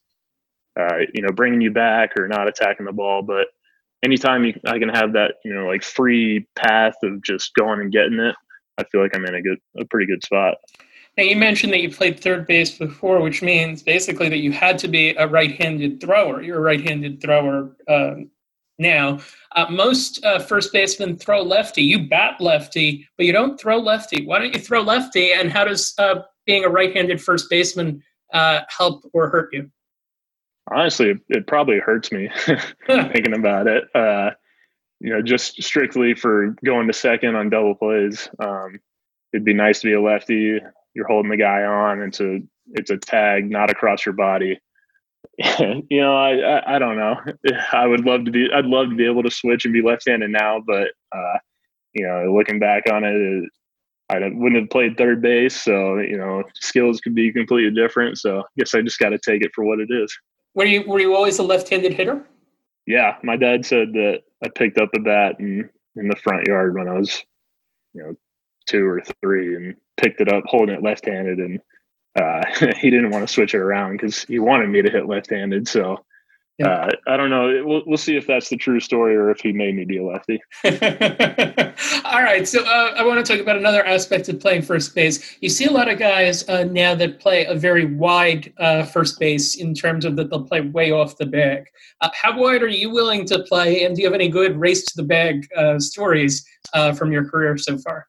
uh, 0.78 0.98
you 1.12 1.22
know, 1.22 1.32
bringing 1.32 1.60
you 1.60 1.72
back 1.72 2.10
or 2.16 2.28
not 2.28 2.46
attacking 2.46 2.86
the 2.86 2.92
ball, 2.92 3.22
but 3.22 3.48
anytime 4.04 4.44
you, 4.44 4.54
I 4.66 4.78
can 4.78 4.90
have 4.90 5.14
that, 5.14 5.36
you 5.44 5.54
know, 5.54 5.66
like 5.66 5.82
free 5.82 6.46
path 6.54 6.94
of 7.02 7.22
just 7.22 7.54
going 7.54 7.80
and 7.80 7.90
getting 7.90 8.20
it, 8.20 8.36
I 8.78 8.84
feel 8.84 9.00
like 9.00 9.16
I'm 9.16 9.24
in 9.24 9.34
a 9.34 9.42
good, 9.42 9.58
a 9.78 9.84
pretty 9.84 10.06
good 10.06 10.22
spot. 10.22 10.56
Now 11.16 11.24
you 11.24 11.36
mentioned 11.36 11.72
that 11.72 11.80
you 11.80 11.90
played 11.90 12.18
third 12.18 12.46
base 12.46 12.76
before, 12.76 13.20
which 13.20 13.40
means 13.40 13.82
basically 13.82 14.28
that 14.28 14.38
you 14.38 14.52
had 14.52 14.78
to 14.80 14.88
be 14.88 15.10
a 15.10 15.28
right-handed 15.28 16.00
thrower. 16.00 16.42
You're 16.42 16.58
a 16.58 16.60
right-handed 16.60 17.20
thrower 17.22 17.70
uh, 17.88 18.14
now. 18.78 19.20
Uh, 19.54 19.66
most 19.70 20.24
uh, 20.24 20.40
first 20.40 20.72
basemen 20.72 21.16
throw 21.16 21.42
lefty. 21.42 21.82
You 21.82 22.08
bat 22.08 22.40
lefty, 22.40 23.08
but 23.16 23.26
you 23.26 23.32
don't 23.32 23.58
throw 23.60 23.78
lefty. 23.78 24.26
Why 24.26 24.40
don't 24.40 24.54
you 24.54 24.60
throw 24.60 24.82
lefty? 24.82 25.32
And 25.32 25.52
how 25.52 25.64
does 25.64 25.94
uh, 25.98 26.22
being 26.46 26.64
a 26.64 26.68
right-handed 26.68 27.22
first 27.22 27.48
baseman 27.48 28.02
uh, 28.32 28.62
help 28.68 29.08
or 29.12 29.30
hurt 29.30 29.50
you? 29.52 29.70
Honestly, 30.70 31.10
it, 31.10 31.18
it 31.28 31.46
probably 31.46 31.78
hurts 31.78 32.12
me 32.12 32.30
thinking 32.86 33.34
about 33.34 33.66
it. 33.66 33.84
Uh, 33.94 34.30
you 35.00 35.10
know, 35.12 35.22
just 35.22 35.62
strictly 35.62 36.14
for 36.14 36.56
going 36.64 36.86
to 36.86 36.92
second 36.92 37.36
on 37.36 37.50
double 37.50 37.74
plays. 37.74 38.28
Um, 38.38 38.80
it'd 39.32 39.44
be 39.44 39.52
nice 39.52 39.80
to 39.80 39.86
be 39.86 39.92
a 39.92 40.00
lefty. 40.00 40.60
You're 40.94 41.06
holding 41.06 41.30
the 41.30 41.36
guy 41.36 41.62
on. 41.62 42.00
It's 42.00 42.20
a 42.20 42.40
it's 42.72 42.90
a 42.90 42.96
tag, 42.96 43.50
not 43.50 43.70
across 43.70 44.06
your 44.06 44.14
body. 44.14 44.58
you 45.58 46.00
know, 46.00 46.16
I, 46.16 46.36
I, 46.36 46.76
I 46.76 46.78
don't 46.78 46.96
know. 46.96 47.16
I 47.72 47.86
would 47.86 48.04
love 48.04 48.24
to 48.24 48.30
be. 48.30 48.48
I'd 48.52 48.66
love 48.66 48.88
to 48.90 48.96
be 48.96 49.06
able 49.06 49.22
to 49.24 49.30
switch 49.30 49.64
and 49.64 49.74
be 49.74 49.82
left-handed 49.82 50.30
now, 50.30 50.62
but 50.64 50.88
uh, 51.12 51.38
you 51.92 52.06
know, 52.06 52.32
looking 52.34 52.58
back 52.58 52.84
on 52.90 53.04
it, 53.04 53.48
I 54.10 54.18
wouldn't 54.18 54.60
have 54.60 54.70
played 54.70 54.96
third 54.96 55.22
base, 55.22 55.60
so 55.60 55.98
you 55.98 56.16
know 56.16 56.44
skills 56.54 57.00
could 57.00 57.14
be 57.14 57.32
completely 57.32 57.74
different. 57.74 58.18
So 58.18 58.40
I 58.40 58.44
guess 58.56 58.74
I 58.74 58.82
just 58.82 58.98
got 58.98 59.10
to 59.10 59.18
take 59.18 59.42
it 59.42 59.52
for 59.54 59.64
what 59.64 59.80
it 59.80 59.88
is. 59.90 60.16
Were 60.54 60.64
you 60.64 60.84
were 60.88 61.00
you 61.00 61.14
always 61.14 61.38
a 61.38 61.42
left-handed 61.42 61.92
hitter? 61.94 62.24
Yeah, 62.86 63.16
my 63.22 63.36
dad 63.36 63.64
said 63.64 63.92
that 63.94 64.22
I 64.44 64.48
picked 64.48 64.78
up 64.78 64.90
a 64.94 65.00
bat 65.00 65.36
in 65.38 65.68
in 65.96 66.08
the 66.08 66.16
front 66.16 66.46
yard 66.46 66.74
when 66.74 66.88
I 66.88 66.98
was, 66.98 67.22
you 67.92 68.02
know, 68.02 68.14
two 68.66 68.86
or 68.86 69.02
three, 69.22 69.54
and 69.54 69.74
picked 69.96 70.20
it 70.20 70.32
up 70.32 70.44
holding 70.46 70.74
it 70.74 70.82
left-handed, 70.82 71.38
and 71.38 71.60
uh, 72.16 72.42
he 72.80 72.90
didn't 72.90 73.10
want 73.10 73.26
to 73.26 73.32
switch 73.32 73.54
it 73.54 73.58
around 73.58 73.92
because 73.92 74.24
he 74.24 74.38
wanted 74.38 74.68
me 74.68 74.82
to 74.82 74.90
hit 74.90 75.06
left-handed. 75.06 75.68
So 75.68 76.04
yeah. 76.58 76.68
Uh, 76.68 76.90
I 77.08 77.16
don't 77.16 77.30
know. 77.30 77.62
We'll, 77.64 77.82
we'll 77.84 77.98
see 77.98 78.16
if 78.16 78.28
that's 78.28 78.48
the 78.48 78.56
true 78.56 78.78
story 78.78 79.16
or 79.16 79.30
if 79.30 79.40
he 79.40 79.52
made 79.52 79.74
me 79.74 79.84
be 79.84 79.98
a 79.98 80.04
lefty. 80.04 80.40
All 82.04 82.22
right. 82.22 82.46
So 82.46 82.62
uh, 82.64 82.94
I 82.96 83.04
want 83.04 83.24
to 83.24 83.32
talk 83.32 83.42
about 83.42 83.56
another 83.56 83.84
aspect 83.84 84.28
of 84.28 84.38
playing 84.38 84.62
first 84.62 84.94
base. 84.94 85.36
You 85.40 85.48
see 85.48 85.64
a 85.64 85.72
lot 85.72 85.90
of 85.90 85.98
guys 85.98 86.48
uh, 86.48 86.64
now 86.64 86.94
that 86.94 87.18
play 87.18 87.44
a 87.46 87.56
very 87.56 87.86
wide 87.86 88.52
uh, 88.58 88.84
first 88.84 89.18
base 89.18 89.56
in 89.56 89.74
terms 89.74 90.04
of 90.04 90.14
that 90.16 90.30
they'll 90.30 90.44
play 90.44 90.60
way 90.60 90.92
off 90.92 91.16
the 91.16 91.26
bag. 91.26 91.64
Uh, 92.00 92.10
how 92.14 92.38
wide 92.38 92.62
are 92.62 92.68
you 92.68 92.90
willing 92.90 93.24
to 93.26 93.42
play? 93.42 93.84
And 93.84 93.96
do 93.96 94.02
you 94.02 94.06
have 94.06 94.14
any 94.14 94.28
good 94.28 94.56
race 94.56 94.84
to 94.84 94.92
the 94.96 95.02
bag 95.02 95.48
uh, 95.56 95.80
stories 95.80 96.46
from 96.96 97.10
your 97.10 97.28
career 97.28 97.58
so 97.58 97.78
far? 97.78 98.06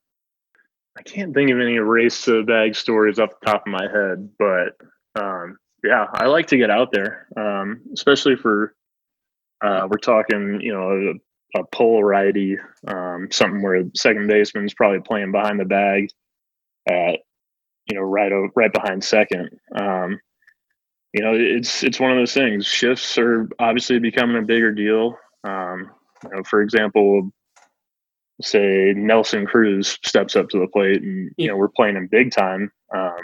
I 0.98 1.02
can't 1.02 1.34
think 1.34 1.50
of 1.52 1.60
any 1.60 1.80
race 1.80 2.24
to 2.25 2.38
the 2.38 2.44
bag 2.44 2.75
stories 2.75 3.20
off 3.20 3.32
the 3.40 3.46
top 3.46 3.64
of 3.66 3.72
my 3.72 3.88
head, 3.92 4.30
but 4.38 4.78
um, 5.22 5.58
yeah, 5.86 6.06
I 6.13 6.25
like 6.25 6.48
to 6.48 6.58
get 6.58 6.70
out 6.70 6.92
there, 6.92 7.27
um, 7.38 7.82
especially 7.94 8.36
for 8.36 8.75
uh, 9.63 9.88
we're 9.89 9.98
talking, 9.98 10.60
you 10.62 10.74
know, 10.74 11.13
a, 11.56 11.60
a 11.60 11.63
pull 11.72 12.04
righty, 12.04 12.58
um, 12.88 13.27
something 13.32 13.62
where 13.62 13.84
second 13.96 14.27
baseman's 14.27 14.74
probably 14.74 15.00
playing 15.00 15.32
behind 15.32 15.60
the 15.60 15.65
bag 15.65 16.10
at, 16.88 17.20
you 17.88 17.96
know, 17.96 18.01
right 18.01 18.32
right 18.56 18.74
behind 18.74 19.04
second. 19.04 19.50
Um, 19.75 20.20
you 21.13 21.24
know, 21.24 21.34
it's 21.34 21.84
it's 21.84 22.00
one 22.00 22.12
of 22.12 22.18
those 22.18 22.34
things. 22.34 22.65
Shifts 22.65 23.18
are 23.18 23.48
obviously 23.60 24.00
becoming 24.00 24.38
a 24.38 24.46
bigger 24.46 24.72
deal. 24.74 25.18
Um, 25.46 25.92
you 26.24 26.30
know, 26.32 26.44
for 26.44 26.62
example, 26.62 27.32
say 28.42 28.94
Nelson 28.96 29.46
Cruz 29.46 29.98
steps 30.04 30.36
up 30.36 30.50
to 30.50 30.60
the 30.60 30.68
plate, 30.68 31.01
and 31.01 31.32
you 31.38 31.48
know 31.48 31.56
we're 31.56 31.70
playing 31.70 31.96
him 31.96 32.10
big 32.12 32.32
time. 32.32 32.72
Um, 32.94 33.18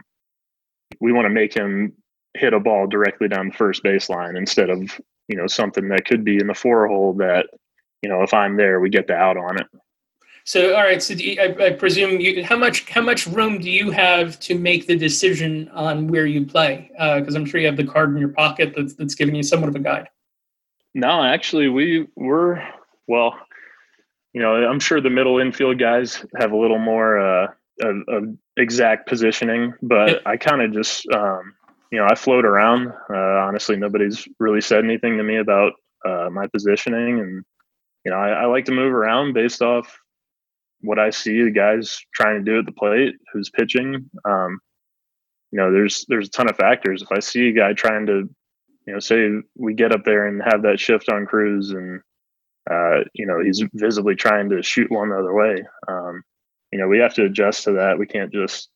we 1.02 1.12
want 1.12 1.26
to 1.26 1.30
make 1.30 1.54
him 1.54 1.94
hit 2.34 2.54
a 2.54 2.60
ball 2.60 2.88
directly 2.88 3.28
down 3.28 3.50
the 3.50 3.56
first 3.56 3.84
baseline 3.84 4.38
instead 4.38 4.70
of 4.70 5.00
you 5.28 5.36
know 5.36 5.48
something 5.48 5.90
that 5.90 6.06
could 6.06 6.24
be 6.24 6.38
in 6.38 6.48
the 6.48 6.54
four 6.54 6.88
hole 6.88 7.14
that 7.14 7.48
you 8.02 8.10
know 8.10 8.24
if 8.24 8.34
I'm 8.34 8.58
there 8.58 8.80
we 8.80 8.90
get 8.90 9.08
the 9.08 9.16
out 9.16 9.38
on 9.38 9.60
it. 9.60 9.68
So 10.44 10.76
all 10.76 10.82
right, 10.82 11.02
so 11.02 11.14
you, 11.14 11.40
I, 11.40 11.66
I, 11.66 11.72
presume 11.72 12.20
you 12.20 12.44
how 12.44 12.58
much 12.58 12.90
how 12.90 13.02
much 13.02 13.28
room 13.28 13.60
do 13.60 13.70
you 13.70 13.92
have 13.92 14.40
to 14.42 14.58
make 14.58 14.88
the 14.88 14.96
decision 14.96 15.70
on 15.70 16.08
where 16.08 16.26
you 16.26 16.46
play? 16.46 16.90
Because 16.94 17.36
uh, 17.36 17.38
I'm 17.38 17.46
sure 17.46 17.60
you 17.60 17.68
have 17.68 17.78
the 17.78 17.86
card 17.86 18.12
in 18.12 18.18
your 18.18 18.30
pocket 18.30 18.74
that's 18.76 18.96
that's 18.96 19.14
giving 19.14 19.36
you 19.36 19.44
somewhat 19.44 19.70
of 19.70 19.76
a 19.76 19.80
guide. 19.80 20.10
No, 20.96 21.24
actually, 21.24 21.70
we 21.70 22.08
were 22.16 22.64
well. 23.08 23.36
You 24.34 24.42
know, 24.42 24.56
I'm 24.56 24.80
sure 24.80 25.02
the 25.02 25.10
middle 25.10 25.40
infield 25.40 25.78
guys 25.78 26.26
have 26.40 26.54
a 26.54 26.58
little 26.58 26.80
more 26.80 27.20
uh, 27.20 27.48
of, 27.82 27.96
of 28.08 28.38
exact 28.58 29.08
positioning, 29.08 29.74
but 29.82 30.26
I 30.26 30.38
kind 30.38 30.62
of 30.62 30.72
just 30.72 31.06
um, 31.10 31.54
you 31.92 32.00
know, 32.00 32.08
I 32.10 32.16
float 32.16 32.46
around. 32.46 32.94
Uh, 33.14 33.46
honestly, 33.46 33.76
nobody's 33.76 34.28
really 34.40 34.62
said 34.62 34.84
anything 34.84 35.18
to 35.18 35.24
me 35.24 35.38
about 35.38 35.74
uh, 36.06 36.30
my 36.32 36.48
positioning, 36.48 37.20
and 37.20 37.44
you 38.06 38.12
know, 38.12 38.18
I, 38.18 38.30
I, 38.30 38.46
like 38.46 38.66
to 38.66 38.72
move 38.72 38.92
around 38.94 39.34
based 39.34 39.62
off 39.62 40.00
what 40.80 40.98
I 40.98 41.12
see 41.12 41.44
the 41.44 41.52
guys 41.52 42.00
trying 42.16 42.44
to 42.44 42.52
do 42.52 42.60
at 42.60 42.66
the 42.66 42.72
plate, 42.72 43.16
who's 43.32 43.52
pitching. 43.52 44.10
Um, 44.26 44.60
you 45.52 45.60
know, 45.60 45.72
there's 45.72 46.06
there's 46.08 46.30
a 46.30 46.32
ton 46.32 46.50
of 46.50 46.56
factors. 46.56 47.02
If 47.02 47.12
I 47.12 47.20
see 47.20 47.50
a 47.50 47.54
guy 47.54 47.74
trying 47.74 48.06
to, 48.08 48.30
you 48.88 48.94
know, 48.94 49.00
say 49.00 49.30
we 49.56 49.74
get 49.74 49.92
up 49.92 50.06
there 50.06 50.28
and 50.28 50.42
have 50.44 50.64
that 50.64 50.80
shift 50.80 51.10
on 51.10 51.26
Cruz, 51.26 51.72
and 51.72 52.02
uh, 52.72 53.02
you 53.14 53.28
know, 53.28 53.42
he's 53.44 53.64
visibly 53.74 54.16
trying 54.16 54.50
to 54.50 54.64
shoot 54.64 54.90
one 54.90 55.10
the 55.10 55.20
other 55.20 55.34
way. 55.34 55.64
Um, 55.88 56.24
you 56.72 56.80
know, 56.80 56.88
we 56.88 57.00
have 57.00 57.14
to 57.16 57.26
adjust 57.26 57.66
to 57.66 57.74
that. 57.74 58.00
We 58.00 58.08
can't 58.08 58.32
just 58.32 58.70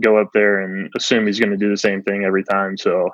go 0.00 0.18
up 0.18 0.30
there 0.32 0.60
and 0.60 0.90
assume 0.96 1.26
he's 1.26 1.38
going 1.38 1.50
to 1.50 1.56
do 1.56 1.70
the 1.70 1.76
same 1.76 2.02
thing 2.02 2.24
every 2.24 2.44
time. 2.44 2.76
So, 2.76 3.10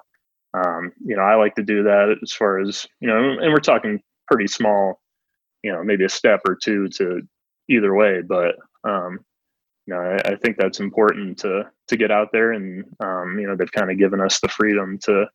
um, 0.54 0.92
you 1.04 1.16
know, 1.16 1.22
I 1.22 1.34
like 1.34 1.54
to 1.56 1.62
do 1.62 1.82
that 1.84 2.16
as 2.22 2.32
far 2.32 2.60
as, 2.60 2.86
you 3.00 3.08
know, 3.08 3.16
and 3.16 3.52
we're 3.52 3.58
talking 3.58 4.00
pretty 4.26 4.46
small, 4.46 5.00
you 5.62 5.72
know, 5.72 5.82
maybe 5.82 6.04
a 6.04 6.08
step 6.08 6.40
or 6.46 6.56
two 6.62 6.88
to 6.88 7.22
either 7.68 7.94
way. 7.94 8.22
But, 8.22 8.56
um, 8.84 9.18
you 9.86 9.94
know, 9.94 10.00
I, 10.00 10.32
I 10.32 10.36
think 10.36 10.56
that's 10.56 10.80
important 10.80 11.38
to, 11.38 11.64
to 11.88 11.96
get 11.96 12.10
out 12.10 12.28
there 12.32 12.52
and, 12.52 12.84
um, 13.00 13.38
you 13.38 13.46
know, 13.46 13.56
they've 13.56 13.72
kind 13.72 13.90
of 13.90 13.98
given 13.98 14.20
us 14.20 14.40
the 14.40 14.48
freedom 14.48 14.98
to, 15.04 15.26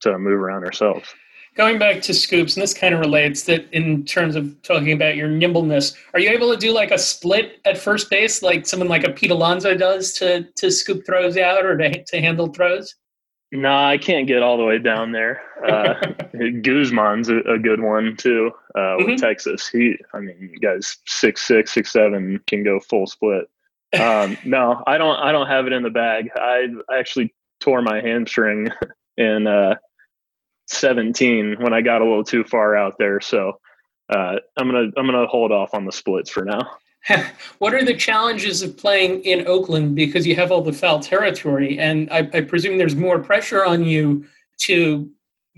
to 0.00 0.18
move 0.18 0.40
around 0.40 0.64
ourselves 0.64 1.08
going 1.56 1.78
back 1.78 2.02
to 2.02 2.14
scoops, 2.14 2.54
and 2.54 2.62
this 2.62 2.74
kind 2.74 2.94
of 2.94 3.00
relates 3.00 3.44
that 3.44 3.70
in 3.72 4.04
terms 4.04 4.36
of 4.36 4.60
talking 4.62 4.92
about 4.92 5.16
your 5.16 5.28
nimbleness, 5.28 5.94
are 6.14 6.20
you 6.20 6.30
able 6.30 6.50
to 6.52 6.56
do 6.56 6.72
like 6.72 6.90
a 6.90 6.98
split 6.98 7.60
at 7.64 7.78
first 7.78 8.10
base, 8.10 8.42
like 8.42 8.66
someone 8.66 8.88
like 8.88 9.04
a 9.04 9.10
Pete 9.10 9.30
Alonso 9.30 9.76
does 9.76 10.12
to 10.14 10.44
to 10.56 10.70
scoop 10.70 11.04
throws 11.06 11.36
out 11.36 11.64
or 11.64 11.76
to 11.76 12.04
to 12.04 12.20
handle 12.20 12.48
throws? 12.48 12.94
No, 13.52 13.74
I 13.74 13.98
can't 13.98 14.28
get 14.28 14.42
all 14.42 14.56
the 14.56 14.64
way 14.64 14.78
down 14.78 15.10
there. 15.10 15.42
Uh, 15.66 15.94
Guzman's 16.62 17.28
a, 17.28 17.38
a, 17.40 17.58
good 17.58 17.80
one 17.80 18.16
too 18.16 18.52
uh, 18.76 18.94
with 18.98 19.06
mm-hmm. 19.06 19.16
Texas. 19.16 19.68
He, 19.68 19.96
I 20.14 20.20
mean, 20.20 20.36
you 20.52 20.60
guys 20.60 20.98
six 21.06 21.42
six 21.42 21.72
six 21.72 21.92
seven 21.92 22.40
can 22.46 22.62
go 22.62 22.78
full 22.78 23.08
split. 23.08 23.50
Um, 23.98 24.38
no, 24.44 24.84
I 24.86 24.98
don't. 24.98 25.16
I 25.16 25.32
don't 25.32 25.48
have 25.48 25.66
it 25.66 25.72
in 25.72 25.82
the 25.82 25.90
bag. 25.90 26.30
I, 26.36 26.68
I 26.88 26.98
actually 26.98 27.34
tore 27.58 27.82
my 27.82 28.00
hamstring 28.00 28.68
in 29.16 29.48
uh, 29.48 29.74
17 30.72 31.56
when 31.60 31.72
I 31.72 31.80
got 31.80 32.00
a 32.00 32.04
little 32.04 32.24
too 32.24 32.44
far 32.44 32.76
out 32.76 32.96
there. 32.98 33.20
So 33.20 33.58
uh, 34.10 34.36
I'm 34.56 34.66
gonna 34.70 34.90
I'm 34.96 35.06
gonna 35.06 35.26
hold 35.26 35.52
off 35.52 35.74
on 35.74 35.84
the 35.84 35.92
splits 35.92 36.30
for 36.30 36.44
now. 36.44 36.78
what 37.58 37.74
are 37.74 37.84
the 37.84 37.96
challenges 37.96 38.62
of 38.62 38.76
playing 38.76 39.22
in 39.24 39.46
Oakland 39.46 39.96
because 39.96 40.26
you 40.26 40.36
have 40.36 40.52
all 40.52 40.62
the 40.62 40.72
foul 40.72 41.00
territory, 41.00 41.78
and 41.78 42.10
I, 42.10 42.28
I 42.32 42.40
presume 42.42 42.78
there's 42.78 42.96
more 42.96 43.18
pressure 43.18 43.64
on 43.64 43.84
you 43.84 44.26
to 44.62 45.10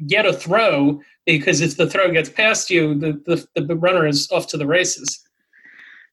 get 0.06 0.26
a 0.26 0.32
throw 0.32 1.00
because 1.26 1.60
if 1.60 1.76
the 1.76 1.88
throw 1.88 2.10
gets 2.12 2.28
past 2.28 2.70
you, 2.70 2.94
the 2.94 3.46
the, 3.54 3.62
the 3.62 3.76
runner 3.76 4.06
is 4.06 4.30
off 4.30 4.46
to 4.48 4.56
the 4.56 4.66
races. 4.66 5.20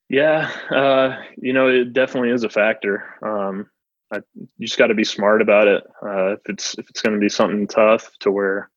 Yeah, 0.10 0.50
uh, 0.72 1.22
you 1.38 1.54
know 1.54 1.68
it 1.68 1.94
definitely 1.94 2.32
is 2.32 2.44
a 2.44 2.50
factor. 2.50 3.04
Um, 3.22 3.70
I, 4.12 4.18
you 4.36 4.66
just 4.66 4.80
got 4.80 4.88
to 4.88 4.96
be 4.96 5.04
smart 5.04 5.42
about 5.42 5.68
it. 5.68 5.84
Uh, 6.02 6.34
if 6.34 6.40
it's 6.46 6.78
if 6.80 6.90
it's 6.90 7.02
going 7.02 7.14
to 7.14 7.20
be 7.20 7.30
something 7.30 7.68
tough 7.68 8.10
to 8.22 8.32
where 8.32 8.70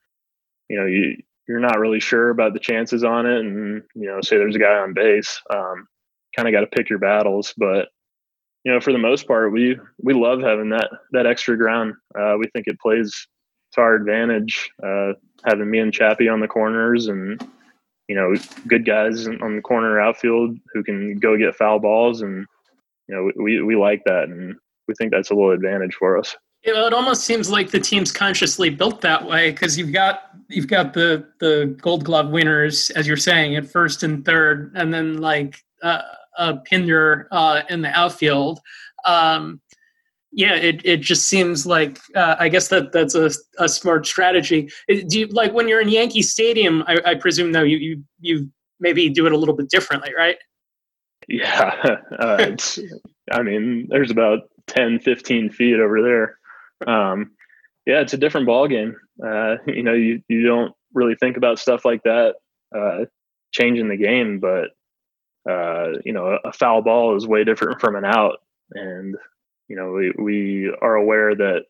you 0.73 0.81
know 0.81 0.87
you 0.87 1.19
you're 1.47 1.61
not 1.61 1.79
really 1.79 2.01
sure 2.01 2.31
about 2.31 2.55
the 2.55 2.59
chances 2.59 3.05
on 3.05 3.27
it, 3.27 3.41
and 3.41 3.83
you 3.95 4.07
know 4.07 4.23
say 4.23 4.39
there's 4.39 4.57
a 4.57 4.59
guy 4.61 4.79
on 4.79 4.95
base, 4.95 5.41
um, 5.55 5.87
kind 6.35 6.49
of 6.49 6.53
got 6.53 6.61
to 6.61 6.67
pick 6.67 6.89
your 6.89 6.99
battles. 6.99 7.53
But 7.59 7.89
you 8.65 8.73
know 8.73 8.81
for 8.81 8.91
the 8.91 8.99
most 8.99 9.29
part, 9.29 9.53
we 9.53 9.79
we 10.03 10.15
love 10.15 10.41
having 10.41 10.71
that 10.71 10.89
that 11.11 11.27
extra 11.27 11.59
ground. 11.59 11.93
Uh, 12.19 12.37
we 12.39 12.47
think 12.55 12.67
it 12.67 12.81
plays 12.81 13.29
to 13.73 13.83
our 13.83 13.95
advantage. 13.95 14.71
Uh, 14.83 15.13
having 15.45 15.71
me 15.71 15.79
and 15.79 15.93
Chappie 15.93 16.29
on 16.29 16.41
the 16.41 16.49
corners 16.49 17.09
and 17.09 17.47
you 18.09 18.17
know 18.17 18.35
good 18.67 18.87
guys 18.87 19.29
on 19.29 19.57
the 19.57 19.63
corner 19.63 20.01
outfield 20.01 20.57
who 20.73 20.83
can 20.83 21.19
go 21.19 21.37
get 21.37 21.55
foul 21.55 21.81
balls 21.81 22.23
and 22.23 22.47
you 23.09 23.15
know 23.15 23.31
we 23.37 23.61
we 23.61 23.77
like 23.77 24.03
that 24.07 24.25
and 24.25 24.57
we 24.89 24.95
think 24.95 25.13
that's 25.13 25.31
a 25.31 25.35
little 25.35 25.51
advantage 25.51 25.95
for 25.97 26.17
us. 26.17 26.35
Know, 26.65 26.87
it 26.87 26.93
almost 26.93 27.25
seems 27.25 27.51
like 27.51 27.71
the 27.71 27.81
team's 27.81 28.13
consciously 28.13 28.71
built 28.71 29.01
that 29.01 29.27
way 29.27 29.51
because 29.51 29.77
you've 29.77 29.93
got 29.93 30.31
you've 30.49 30.69
got 30.69 30.95
the 30.95 31.27
the 31.41 31.77
Gold 31.81 32.05
Glove 32.05 32.31
winners, 32.31 32.91
as 32.91 33.07
you're 33.07 33.17
saying, 33.17 33.57
at 33.57 33.67
first 33.67 34.05
and 34.05 34.25
third, 34.25 34.73
and 34.77 34.95
then 34.95 35.19
like 35.19 35.59
uh, 35.83 36.03
a 36.39 36.59
Pinder 36.59 37.27
uh, 37.33 37.63
in 37.69 37.83
the 37.83 37.89
outfield. 37.89 38.61
Um, 39.05 39.61
yeah, 40.31 40.55
it, 40.55 40.81
it 40.87 41.01
just 41.01 41.29
seems 41.29 41.67
like 41.67 41.99
uh, 42.15 42.37
I 42.39 42.49
guess 42.49 42.69
that 42.69 42.93
that's 42.93 43.17
a, 43.17 43.31
a 43.59 43.69
smart 43.69 44.07
strategy. 44.07 44.71
Do 44.89 45.19
you 45.19 45.27
like 45.27 45.53
when 45.53 45.67
you're 45.67 45.81
in 45.81 45.89
Yankee 45.89 46.23
Stadium? 46.23 46.85
I, 46.87 47.01
I 47.05 47.15
presume 47.17 47.51
though 47.51 47.65
you, 47.65 47.77
you 47.77 48.05
you 48.21 48.51
maybe 48.79 49.09
do 49.11 49.27
it 49.27 49.33
a 49.33 49.37
little 49.37 49.57
bit 49.57 49.69
differently, 49.69 50.13
right? 50.17 50.37
Yeah, 51.27 51.75
uh, 52.19 52.37
it's. 52.39 52.79
I 53.31 53.43
mean, 53.43 53.87
there's 53.89 54.11
about 54.11 54.41
10, 54.67 54.99
15 55.01 55.51
feet 55.51 55.79
over 55.79 56.03
there 56.03 56.39
um, 56.89 57.33
yeah, 57.87 58.01
it's 58.01 58.13
a 58.13 58.19
different 58.19 58.47
ball 58.47 58.69
game. 58.69 58.97
Uh, 59.25 59.57
you 59.67 59.83
know, 59.83 59.95
you 59.95 60.23
you 60.29 60.47
don't 60.47 60.73
really 60.95 61.17
think 61.19 61.37
about 61.37 61.59
stuff 61.59 61.85
like 61.85 62.03
that 62.05 62.35
uh, 62.77 63.05
changing 63.53 63.89
the 63.89 63.97
game, 63.97 64.41
but 64.41 64.71
uh, 65.51 65.99
you 66.05 66.13
know, 66.13 66.39
a 66.45 66.53
foul 66.53 66.83
ball 66.83 67.17
is 67.17 67.27
way 67.27 67.45
different 67.45 67.81
from 67.81 67.97
an 67.97 68.05
out, 68.05 68.39
and 68.73 69.17
you 69.69 69.77
know, 69.77 69.93
we 69.93 70.13
we 70.19 70.77
are 70.83 70.95
aware 70.95 71.35
that 71.35 71.65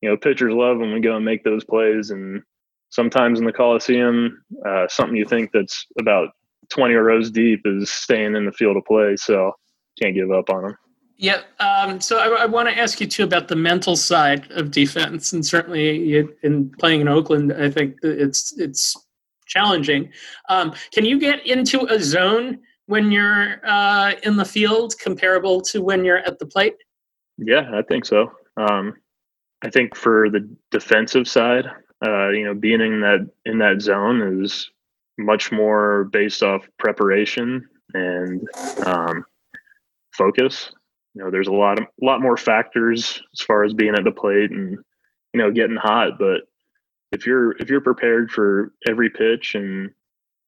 you 0.00 0.08
know 0.08 0.16
pitchers 0.16 0.54
love 0.54 0.78
when 0.78 0.92
we 0.92 1.00
go 1.00 1.16
and 1.16 1.24
make 1.24 1.44
those 1.44 1.64
plays, 1.64 2.10
and 2.10 2.42
sometimes 2.90 3.38
in 3.38 3.44
the 3.44 3.52
Coliseum, 3.52 4.42
uh, 4.66 4.86
something 4.88 5.16
you 5.16 5.24
think 5.24 5.50
that's 5.52 5.86
about 5.98 6.30
20 6.70 6.94
rows 6.94 7.30
deep 7.30 7.60
is 7.64 7.90
staying 7.90 8.36
in 8.36 8.46
the 8.46 8.52
field 8.52 8.76
of 8.76 8.84
play. 8.84 9.16
So 9.16 9.52
can't 10.00 10.14
give 10.14 10.30
up 10.30 10.50
on 10.50 10.62
them. 10.62 10.76
Yeah. 11.20 11.42
Um, 11.58 12.00
so 12.00 12.16
I, 12.16 12.44
I 12.44 12.46
want 12.46 12.70
to 12.70 12.78
ask 12.78 12.98
you 12.98 13.06
too 13.06 13.24
about 13.24 13.48
the 13.48 13.54
mental 13.54 13.94
side 13.94 14.50
of 14.52 14.70
defense, 14.70 15.34
and 15.34 15.44
certainly 15.44 16.26
in 16.42 16.70
playing 16.78 17.02
in 17.02 17.08
Oakland, 17.08 17.52
I 17.52 17.68
think 17.68 17.96
it's 18.02 18.58
it's 18.58 18.96
challenging. 19.46 20.10
Um, 20.48 20.72
can 20.94 21.04
you 21.04 21.20
get 21.20 21.46
into 21.46 21.84
a 21.90 22.00
zone 22.00 22.60
when 22.86 23.12
you're 23.12 23.60
uh, 23.66 24.14
in 24.22 24.38
the 24.38 24.46
field 24.46 24.94
comparable 24.98 25.60
to 25.60 25.82
when 25.82 26.06
you're 26.06 26.20
at 26.20 26.38
the 26.38 26.46
plate? 26.46 26.76
Yeah, 27.36 27.70
I 27.74 27.82
think 27.82 28.06
so. 28.06 28.32
Um, 28.56 28.94
I 29.60 29.68
think 29.68 29.94
for 29.94 30.30
the 30.30 30.48
defensive 30.70 31.28
side, 31.28 31.66
uh, 32.02 32.30
you 32.30 32.46
know, 32.46 32.54
being 32.54 32.80
in 32.80 33.02
that 33.02 33.28
in 33.44 33.58
that 33.58 33.82
zone 33.82 34.42
is 34.42 34.70
much 35.18 35.52
more 35.52 36.04
based 36.04 36.42
off 36.42 36.66
preparation 36.78 37.68
and 37.92 38.48
um, 38.86 39.22
focus. 40.14 40.72
You 41.14 41.24
know, 41.24 41.30
there's 41.30 41.48
a 41.48 41.52
lot 41.52 41.78
of 41.78 41.84
a 41.84 42.04
lot 42.04 42.20
more 42.20 42.36
factors 42.36 43.22
as 43.32 43.40
far 43.40 43.64
as 43.64 43.74
being 43.74 43.94
at 43.94 44.04
the 44.04 44.12
plate 44.12 44.50
and 44.50 44.78
you 45.32 45.40
know 45.40 45.50
getting 45.50 45.76
hot. 45.76 46.18
But 46.18 46.42
if 47.12 47.26
you're 47.26 47.52
if 47.58 47.68
you're 47.68 47.80
prepared 47.80 48.30
for 48.30 48.72
every 48.88 49.10
pitch 49.10 49.54
and 49.54 49.90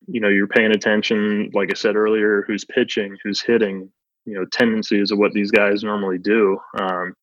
you 0.07 0.21
know 0.21 0.29
you're 0.29 0.47
paying 0.47 0.73
attention, 0.73 1.51
like 1.53 1.71
I 1.71 1.75
said 1.75 1.97
earlier, 1.97 2.45
who's 2.47 2.65
pitching, 2.65 3.17
who's 3.23 3.43
hitting, 3.43 3.91
you 4.25 4.35
know, 4.35 4.45
tendencies 4.53 5.11
of 5.11 5.19
what 5.19 5.33
these 5.33 5.51
guys 5.51 5.83
normally 5.83 6.19
do. 6.19 6.59
Um, 6.79 7.15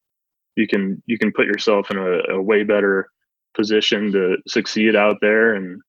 you 0.55 0.67
can 0.67 1.01
you 1.05 1.17
can 1.17 1.31
put 1.31 1.47
yourself 1.47 1.89
in 1.91 1.97
a, 1.97 2.35
a 2.35 2.41
way 2.41 2.63
better 2.63 3.09
position 3.55 4.11
to 4.11 4.37
succeed 4.47 4.95
out 4.95 5.17
there 5.21 5.55
and 5.55 5.81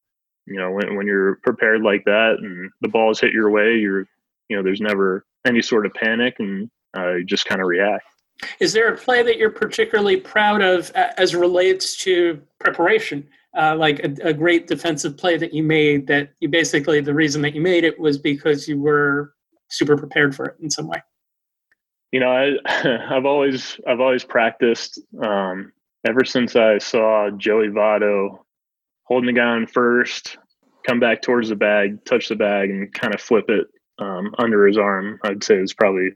you 0.47 0.57
know 0.57 0.71
when, 0.71 0.97
when 0.97 1.07
you're 1.07 1.37
prepared 1.43 1.83
like 1.83 2.05
that 2.05 2.37
and 2.41 2.71
the 2.81 2.89
balls 2.89 3.21
hit 3.21 3.33
your 3.33 3.51
way 3.51 3.75
you're 3.77 4.07
you 4.49 4.57
know 4.57 4.63
there's 4.63 4.81
never 4.81 5.27
any 5.47 5.61
sort 5.61 5.85
of 5.85 5.93
panic 5.93 6.37
and 6.39 6.71
uh, 6.97 7.15
you 7.17 7.25
just 7.25 7.47
kind 7.47 7.61
of 7.61 7.67
react. 7.67 8.05
Is 8.59 8.73
there 8.73 8.93
a 8.93 8.97
play 8.97 9.23
that 9.23 9.37
you're 9.37 9.51
particularly 9.51 10.17
proud 10.17 10.63
of 10.63 10.91
as 10.95 11.35
relates 11.35 11.97
to 12.05 12.41
preparation? 12.59 13.27
Uh, 13.57 13.75
like 13.77 13.99
a, 14.01 14.29
a, 14.29 14.33
great 14.33 14.69
defensive 14.69 15.17
play 15.17 15.37
that 15.37 15.53
you 15.53 15.61
made 15.61 16.07
that 16.07 16.31
you 16.39 16.49
basically 16.49 17.01
the 17.01 17.13
reason 17.13 17.43
that 17.43 17.53
you 17.53 17.61
made 17.61 17.83
it 17.83 17.99
was 17.99 18.17
because 18.17 18.69
you 18.69 18.81
were 18.81 19.35
super 19.69 19.97
prepared 19.97 20.37
for 20.37 20.47
it 20.47 20.57
in 20.63 20.71
some 20.71 20.87
way? 20.87 21.03
You 22.13 22.21
know 22.21 22.31
I, 22.31 22.53
i've 23.17 23.27
always 23.27 23.81
i've 23.89 23.99
always 23.99 24.23
practiced 24.23 25.01
um, 25.21 25.73
ever 26.07 26.25
since 26.25 26.55
i 26.55 26.79
saw 26.79 27.29
joey 27.31 27.67
votto 27.67 28.39
holding 29.03 29.27
the 29.27 29.41
guy 29.41 29.47
on 29.47 29.67
first 29.67 30.39
come 30.87 31.01
back 31.01 31.21
towards 31.21 31.49
the 31.49 31.57
bag 31.57 32.05
touch 32.05 32.29
the 32.29 32.37
bag 32.37 32.71
and 32.71 32.95
kind 32.95 33.13
of 33.13 33.21
flip 33.21 33.47
it 33.49 33.67
um, 34.01 34.35
under 34.39 34.67
his 34.67 34.79
arm. 34.79 35.19
I'd 35.25 35.45
say 35.45 35.59
it 35.59 35.61
was 35.61 35.75
probably 35.75 36.11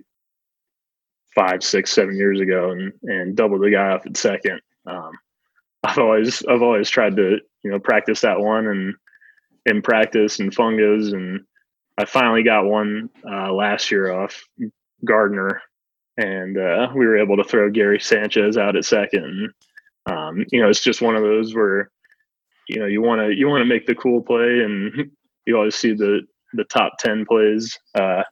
five 1.34 1.62
six 1.62 1.92
seven 1.92 2.16
years 2.16 2.40
ago 2.40 2.70
and 2.70 2.92
and 3.04 3.36
double 3.36 3.58
the 3.58 3.70
guy 3.70 3.90
off 3.90 4.06
at 4.06 4.16
second 4.16 4.60
um, 4.86 5.10
i've 5.82 5.98
always 5.98 6.44
i've 6.46 6.62
always 6.62 6.88
tried 6.88 7.16
to 7.16 7.38
you 7.62 7.70
know 7.70 7.78
practice 7.78 8.20
that 8.20 8.40
one 8.40 8.66
and 8.66 8.94
in 9.66 9.82
practice 9.82 10.40
and 10.40 10.54
fungoes 10.54 11.12
and 11.12 11.40
i 11.98 12.04
finally 12.04 12.42
got 12.42 12.66
one 12.66 13.08
uh, 13.30 13.52
last 13.52 13.90
year 13.90 14.12
off 14.12 14.42
gardner 15.04 15.60
and 16.16 16.56
uh, 16.56 16.88
we 16.94 17.06
were 17.06 17.18
able 17.18 17.36
to 17.36 17.44
throw 17.44 17.70
Gary 17.70 18.00
Sanchez 18.00 18.56
out 18.56 18.76
at 18.76 18.84
second. 18.84 19.52
Um, 20.06 20.44
you 20.52 20.60
know, 20.60 20.68
it's 20.68 20.82
just 20.82 21.02
one 21.02 21.16
of 21.16 21.22
those 21.22 21.54
where 21.54 21.90
you 22.68 22.78
know 22.78 22.86
you 22.86 23.02
want 23.02 23.20
to 23.20 23.34
you 23.34 23.48
want 23.48 23.62
to 23.62 23.66
make 23.66 23.86
the 23.86 23.94
cool 23.94 24.22
play, 24.22 24.60
and 24.60 25.10
you 25.46 25.56
always 25.56 25.74
see 25.74 25.94
the 25.94 26.20
the 26.54 26.64
top 26.64 26.94
ten 26.98 27.24
plays, 27.26 27.78
uh, 27.94 28.22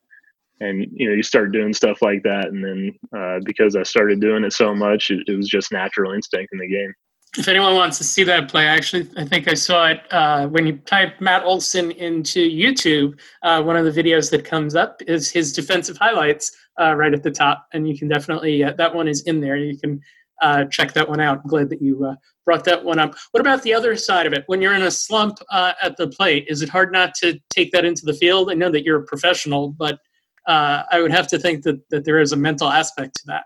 and 0.61 0.87
you 0.93 1.09
know 1.09 1.15
you 1.15 1.23
start 1.23 1.53
doing 1.53 1.73
stuff 1.73 2.03
like 2.03 2.23
that, 2.23 2.49
and 2.49 2.65
then 2.65 2.93
uh, 3.17 3.41
because 3.45 3.77
I 3.77 3.83
started 3.83 4.21
doing 4.21 4.45
it 4.45 4.53
so 4.53 4.75
much, 4.75 5.11
it, 5.11 5.21
it 5.27 5.37
was 5.37 5.49
just 5.49 5.73
natural 5.73 6.13
instinct 6.13 6.53
in 6.53 6.59
the 6.59 6.69
game 6.69 6.95
if 7.39 7.49
anyone 7.49 7.75
wants 7.75 7.97
to 7.99 8.05
see 8.05 8.25
that 8.25 8.51
play, 8.51 8.67
actually, 8.67 9.09
I 9.17 9.25
think 9.25 9.49
I 9.49 9.55
saw 9.55 9.87
it 9.87 10.01
uh, 10.13 10.47
when 10.49 10.67
you 10.67 10.77
type 10.79 11.19
Matt 11.21 11.45
Olson 11.45 11.91
into 11.93 12.41
YouTube. 12.51 13.19
Uh, 13.43 13.63
one 13.63 13.77
of 13.77 13.87
the 13.87 14.03
videos 14.03 14.31
that 14.33 14.45
comes 14.45 14.75
up 14.75 15.01
is 15.07 15.31
his 15.31 15.53
defensive 15.53 15.97
highlights 15.97 16.55
uh, 16.79 16.95
right 16.95 17.15
at 17.15 17.23
the 17.23 17.31
top, 17.31 17.67
and 17.73 17.89
you 17.89 17.97
can 17.97 18.09
definitely 18.09 18.63
uh, 18.63 18.73
that 18.75 18.95
one 18.95 19.09
is 19.09 19.23
in 19.23 19.41
there. 19.41 19.57
You 19.57 19.79
can 19.79 20.01
uh, 20.43 20.67
check 20.67 20.93
that 20.93 21.09
one 21.09 21.21
out. 21.21 21.41
I'm 21.43 21.49
glad 21.49 21.71
that 21.71 21.81
you 21.81 22.15
brought 22.45 22.65
that 22.65 22.85
one 22.85 22.99
up. 22.99 23.15
What 23.31 23.41
about 23.41 23.63
the 23.63 23.73
other 23.73 23.97
side 23.97 24.27
of 24.27 24.35
it? 24.35 24.45
When 24.47 24.61
you're 24.61 24.75
in 24.75 24.83
a 24.83 24.91
slump 24.91 25.39
at 25.51 25.97
the 25.97 26.09
plate, 26.09 26.47
is 26.49 26.61
it 26.61 26.69
hard 26.69 26.93
not 26.93 27.15
to 27.23 27.39
take 27.49 27.73
that 27.73 27.87
into 27.87 28.05
the 28.05 28.15
field? 28.15 28.51
I 28.51 28.55
know 28.55 28.71
that 28.71 28.85
you're 28.85 29.01
a 29.01 29.07
professional, 29.07 29.71
but 29.71 30.01
I 30.47 31.01
would 31.01 31.13
have 31.13 31.29
to 31.29 31.39
think 31.39 31.63
that 31.65 31.89
that 31.91 32.05
there 32.05 32.21
is 32.21 32.33
a 32.33 32.37
mental 32.37 32.69
aspect 32.69 33.17
to 33.17 33.23
that. 33.27 33.45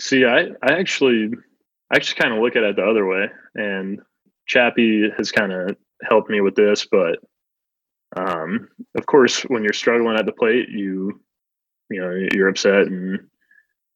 See, 0.00 0.24
I 0.24 0.48
I 0.62 0.78
actually 0.78 1.30
I 1.90 1.96
actually 1.96 2.20
kind 2.20 2.34
of 2.34 2.40
look 2.40 2.56
at 2.56 2.62
it 2.62 2.76
the 2.76 2.84
other 2.84 3.06
way, 3.06 3.28
and 3.54 4.00
Chappie 4.46 5.10
has 5.16 5.30
kind 5.30 5.52
of 5.52 5.76
helped 6.02 6.30
me 6.30 6.40
with 6.40 6.54
this. 6.54 6.86
But 6.90 7.18
um, 8.16 8.68
of 8.96 9.06
course, 9.06 9.42
when 9.42 9.62
you're 9.62 9.72
struggling 9.72 10.16
at 10.16 10.26
the 10.26 10.32
plate, 10.32 10.68
you 10.68 11.20
you 11.90 12.00
know 12.00 12.26
you're 12.32 12.48
upset 12.48 12.86
and 12.86 13.20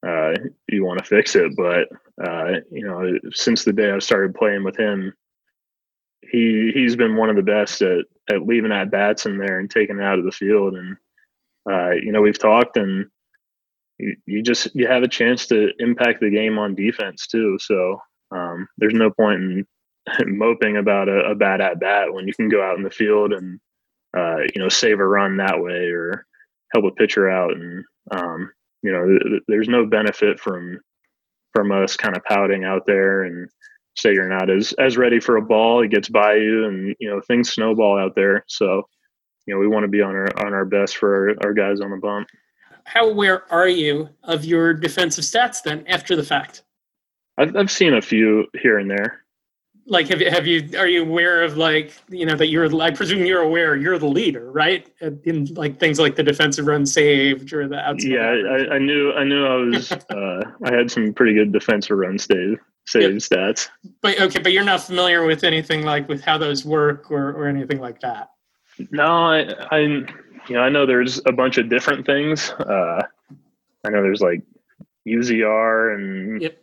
uh, 0.06 0.34
you 0.68 0.84
want 0.84 0.98
to 0.98 1.04
fix 1.04 1.34
it. 1.34 1.52
But 1.56 1.88
uh, 2.22 2.60
you 2.70 2.87
know, 2.87 3.18
since 3.32 3.64
the 3.64 3.72
day 3.72 3.90
I 3.90 3.98
started 3.98 4.34
playing 4.34 4.64
with 4.64 4.76
him, 4.76 5.12
he 6.30 6.70
he's 6.74 6.96
been 6.96 7.16
one 7.16 7.30
of 7.30 7.37
the 7.37 7.42
best 7.42 7.82
at 7.82 8.04
at 8.30 8.46
leaving 8.46 8.72
at 8.72 8.90
bats 8.90 9.26
in 9.26 9.38
there 9.38 9.58
and 9.58 9.70
taking 9.70 9.98
it 9.98 10.02
out 10.02 10.18
of 10.18 10.24
the 10.24 10.32
field. 10.32 10.74
And 10.74 10.96
uh, 11.70 11.90
you 11.90 12.12
know, 12.12 12.20
we've 12.20 12.38
talked 12.38 12.77
and 12.77 13.07
you, 13.98 14.16
you 14.27 14.42
just 14.42 14.74
you 14.74 14.87
have 14.87 15.03
a 15.03 15.09
chance 15.09 15.46
to 15.46 15.70
impact 15.79 16.20
the 16.20 16.31
game 16.31 16.59
on 16.59 16.74
defense 16.74 17.27
too. 17.27 17.59
So 17.61 18.00
um, 18.31 18.68
there's 18.79 18.94
no 18.94 19.11
point 19.11 19.40
in 19.42 19.66
moping 20.27 20.77
about 20.77 21.09
a, 21.09 21.31
a, 21.31 21.35
bad 21.35 21.61
at 21.61 21.81
bat 21.81 22.12
when 22.12 22.27
you 22.27 22.35
can 22.35 22.48
go 22.48 22.62
out 22.62 22.77
in 22.77 22.83
the 22.83 22.90
field 22.90 23.33
and 23.33 23.59
uh, 24.16 24.38
you 24.55 24.61
know 24.61 24.68
save 24.68 25.00
a 25.00 25.07
run 25.07 25.37
that 25.38 25.61
way 25.61 25.88
or 25.90 26.27
help 26.72 26.85
a 26.85 26.90
pitcher 26.92 27.29
out. 27.29 27.53
And 27.53 27.85
um, 28.11 28.50
you 28.83 28.92
know 28.92 29.07
th- 29.07 29.42
there's 29.48 29.68
no 29.68 29.87
benefit 29.87 30.38
from 30.40 30.81
from 31.55 31.70
us 31.70 31.96
kind 31.96 32.16
of 32.16 32.24
pouting 32.24 32.64
out 32.64 32.83
there 32.87 33.22
and 33.22 33.48
say 33.96 34.12
you're 34.12 34.29
not 34.29 34.50
as 34.50 34.72
as 34.74 34.96
ready 34.96 35.20
for 35.20 35.37
a 35.37 35.42
ball. 35.42 35.83
It 35.83 35.90
gets 35.90 36.09
by 36.09 36.35
you 36.35 36.66
and 36.66 36.94
you 36.98 37.09
know 37.09 37.20
things 37.20 37.50
snowball 37.50 37.98
out 37.98 38.14
there. 38.14 38.44
So 38.48 38.83
you 39.46 39.54
know 39.54 39.61
we 39.61 39.68
want 39.68 39.85
to 39.85 39.88
be 39.88 40.02
on 40.02 40.14
our 40.14 40.46
on 40.46 40.52
our 40.54 40.64
best 40.64 40.96
for 40.96 41.30
our, 41.30 41.48
our 41.48 41.54
guys 41.54 41.80
on 41.80 41.90
the 41.90 41.96
bump 41.96 42.28
how 42.85 43.09
aware 43.09 43.50
are 43.50 43.68
you 43.68 44.09
of 44.22 44.44
your 44.44 44.74
defensive 44.74 45.24
stats 45.24 45.62
then 45.62 45.85
after 45.88 46.16
the 46.16 46.22
fact? 46.22 46.62
I've 47.38 47.57
I've 47.57 47.70
seen 47.70 47.94
a 47.94 48.02
few 48.02 48.46
here 48.54 48.78
and 48.78 48.90
there. 48.90 49.20
Like 49.87 50.09
have 50.09 50.20
you 50.20 50.30
have 50.30 50.46
you 50.46 50.78
are 50.78 50.87
you 50.87 51.02
aware 51.02 51.42
of 51.42 51.59
like 51.59 51.92
you 52.09 52.24
know 52.24 52.37
that 52.37 52.48
you're 52.48 52.80
I 52.80 52.90
presume 52.90 53.26
you're 53.26 53.42
aware 53.42 53.76
you're 53.76 53.98
the 53.98 54.07
leader 54.07 54.50
right 54.50 54.88
in 55.24 55.46
like 55.54 55.78
things 55.78 55.98
like 55.98 56.16
the 56.16 56.22
defensive 56.22 56.66
run 56.66 56.87
saved 56.87 57.52
or 57.52 57.68
the 57.68 57.78
outside. 57.78 58.11
Yeah, 58.11 58.28
I, 58.28 58.76
I, 58.76 58.78
knew 58.78 59.12
I 59.12 59.24
knew 59.24 59.44
I 59.44 59.57
was 59.57 59.92
uh, 60.11 60.42
I 60.64 60.74
had 60.74 60.90
some 60.90 61.12
pretty 61.12 61.35
good 61.35 61.52
defensive 61.52 61.98
run 61.98 62.18
save 62.18 62.59
save 62.87 63.16
stats. 63.16 63.68
But 64.00 64.20
okay, 64.20 64.40
but 64.40 64.52
you're 64.52 64.64
not 64.64 64.80
familiar 64.80 65.26
with 65.26 65.44
anything 65.44 65.83
like 65.83 66.09
with 66.09 66.22
how 66.22 66.38
those 66.38 66.64
work 66.64 67.11
or 67.11 67.33
or 67.33 67.46
anything 67.46 67.80
like 67.80 68.00
that. 68.00 68.30
No, 68.90 69.06
I 69.06 69.54
I 69.70 69.78
you 70.48 70.56
know, 70.56 70.60
I 70.60 70.68
know 70.68 70.87
there's 70.87 71.20
a 71.26 71.32
bunch 71.32 71.58
of 71.58 71.68
different 71.68 72.06
things. 72.06 72.50
Uh, 72.50 73.02
I 73.84 73.90
know 73.90 74.02
there's 74.02 74.20
like 74.20 74.42
UZR 75.08 75.94
and 75.94 76.42
yep. 76.42 76.58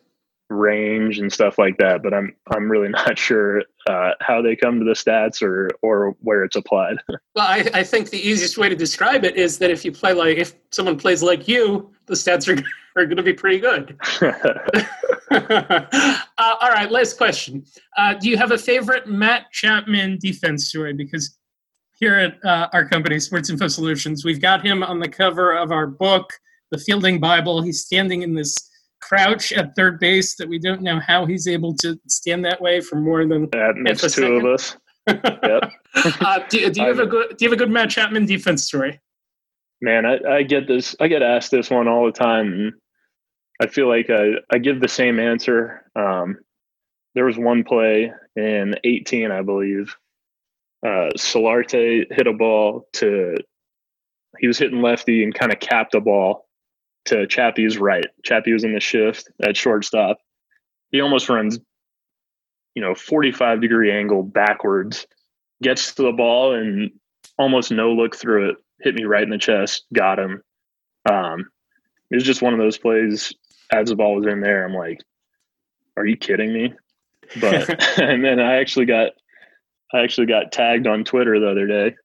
range 0.49 1.19
and 1.19 1.31
stuff 1.31 1.57
like 1.57 1.77
that, 1.77 2.03
but 2.03 2.13
I'm 2.13 2.35
I'm 2.53 2.69
really 2.69 2.89
not 2.89 3.17
sure 3.17 3.63
uh, 3.87 4.11
how 4.19 4.41
they 4.41 4.55
come 4.55 4.79
to 4.79 4.85
the 4.85 4.91
stats 4.91 5.41
or 5.41 5.69
or 5.81 6.15
where 6.21 6.43
it's 6.43 6.55
applied. 6.55 6.97
well, 7.09 7.19
I, 7.47 7.69
I 7.73 7.83
think 7.83 8.09
the 8.09 8.19
easiest 8.19 8.57
way 8.57 8.69
to 8.69 8.75
describe 8.75 9.23
it 9.23 9.35
is 9.35 9.57
that 9.59 9.71
if 9.71 9.85
you 9.85 9.91
play 9.91 10.13
like 10.13 10.37
if 10.37 10.53
someone 10.71 10.97
plays 10.97 11.23
like 11.23 11.47
you, 11.47 11.91
the 12.05 12.13
stats 12.13 12.47
are 12.47 12.61
are 12.97 13.05
going 13.05 13.17
to 13.17 13.23
be 13.23 13.33
pretty 13.33 13.59
good. 13.59 13.97
uh, 15.31 16.55
all 16.59 16.69
right, 16.69 16.91
last 16.91 17.17
question. 17.17 17.63
Uh, 17.97 18.13
do 18.15 18.29
you 18.29 18.35
have 18.35 18.51
a 18.51 18.57
favorite 18.57 19.07
Matt 19.07 19.49
Chapman 19.51 20.17
defense 20.19 20.67
story? 20.67 20.91
Because 20.91 21.37
here 22.01 22.15
at 22.15 22.43
uh, 22.43 22.67
our 22.73 22.83
company, 22.85 23.19
Sports 23.19 23.49
Info 23.49 23.67
Solutions. 23.67 24.25
We've 24.25 24.41
got 24.41 24.65
him 24.65 24.83
on 24.83 24.99
the 24.99 25.07
cover 25.07 25.55
of 25.55 25.71
our 25.71 25.85
book, 25.87 26.33
The 26.71 26.79
Fielding 26.79 27.19
Bible. 27.19 27.61
He's 27.61 27.85
standing 27.85 28.23
in 28.23 28.33
this 28.33 28.57
crouch 29.01 29.53
at 29.53 29.75
third 29.75 29.99
base 29.99 30.35
that 30.35 30.49
we 30.49 30.59
don't 30.59 30.81
know 30.81 30.99
how 30.99 31.25
he's 31.25 31.47
able 31.47 31.75
to 31.75 31.97
stand 32.07 32.43
that 32.45 32.59
way 32.59 32.81
for 32.81 32.95
more 32.95 33.25
than 33.25 33.47
that 33.51 33.75
makes 33.75 34.01
two 34.01 34.09
second. 34.09 34.37
of 34.37 34.45
us. 34.45 34.77
yep. 35.07 35.71
uh, 36.21 36.39
do, 36.49 36.69
do, 36.71 36.81
you 36.81 36.87
have 36.87 36.99
a 36.99 37.05
good 37.05 37.37
Do 37.37 37.45
you 37.45 37.49
have 37.51 37.59
a 37.59 37.63
good 37.63 37.71
Matt 37.71 37.91
Chapman 37.91 38.25
defense 38.25 38.63
story? 38.65 38.99
Man, 39.79 40.05
I, 40.05 40.17
I 40.27 40.43
get 40.43 40.67
this. 40.67 40.95
I 40.99 41.07
get 41.07 41.21
asked 41.21 41.51
this 41.51 41.69
one 41.69 41.87
all 41.87 42.05
the 42.05 42.11
time, 42.11 42.53
and 42.53 42.73
I 43.61 43.67
feel 43.67 43.87
like 43.87 44.09
I, 44.09 44.33
I 44.51 44.57
give 44.57 44.79
the 44.79 44.87
same 44.87 45.19
answer. 45.19 45.85
Um, 45.95 46.37
there 47.13 47.25
was 47.25 47.37
one 47.37 47.63
play 47.63 48.11
in 48.35 48.75
18, 48.83 49.31
I 49.31 49.41
believe, 49.41 49.95
uh, 50.85 51.09
Solarte 51.17 52.11
hit 52.11 52.27
a 52.27 52.33
ball 52.33 52.87
to 52.93 53.37
he 54.39 54.47
was 54.47 54.57
hitting 54.57 54.81
lefty 54.81 55.23
and 55.23 55.33
kind 55.33 55.51
of 55.51 55.59
capped 55.59 55.93
a 55.93 55.99
ball 55.99 56.47
to 57.05 57.27
Chappie's 57.27 57.77
right. 57.77 58.05
Chappie 58.23 58.53
was 58.53 58.63
in 58.63 58.73
the 58.73 58.79
shift 58.79 59.29
at 59.43 59.57
shortstop. 59.57 60.17
He 60.91 61.01
almost 61.01 61.29
runs, 61.29 61.59
you 62.75 62.81
know, 62.81 62.95
45 62.95 63.61
degree 63.61 63.91
angle 63.91 64.23
backwards, 64.23 65.05
gets 65.61 65.93
to 65.95 66.03
the 66.03 66.11
ball 66.11 66.55
and 66.55 66.91
almost 67.37 67.71
no 67.71 67.91
look 67.91 68.15
threw 68.15 68.49
it, 68.49 68.57
hit 68.79 68.95
me 68.95 69.03
right 69.03 69.23
in 69.23 69.29
the 69.29 69.37
chest, 69.37 69.85
got 69.93 70.19
him. 70.19 70.41
Um, 71.09 71.49
it 72.09 72.15
was 72.15 72.23
just 72.23 72.41
one 72.41 72.53
of 72.53 72.59
those 72.59 72.77
plays 72.77 73.33
as 73.71 73.89
the 73.89 73.95
ball 73.95 74.15
was 74.15 74.27
in 74.27 74.41
there. 74.41 74.65
I'm 74.65 74.73
like, 74.73 74.99
are 75.97 76.05
you 76.05 76.17
kidding 76.17 76.53
me? 76.53 76.73
But 77.39 77.69
and 77.99 78.23
then 78.23 78.39
I 78.39 78.55
actually 78.55 78.85
got 78.85 79.11
I 79.93 79.99
actually 79.99 80.27
got 80.27 80.51
tagged 80.51 80.87
on 80.87 81.03
Twitter 81.03 81.39
the 81.39 81.49
other 81.49 81.67
day. 81.67 81.95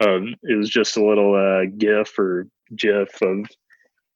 Of 0.00 0.22
it 0.42 0.56
was 0.56 0.68
just 0.68 0.96
a 0.96 1.04
little 1.04 1.34
uh, 1.34 1.66
GIF 1.76 2.18
or 2.18 2.46
GIF 2.76 3.20
of 3.22 3.46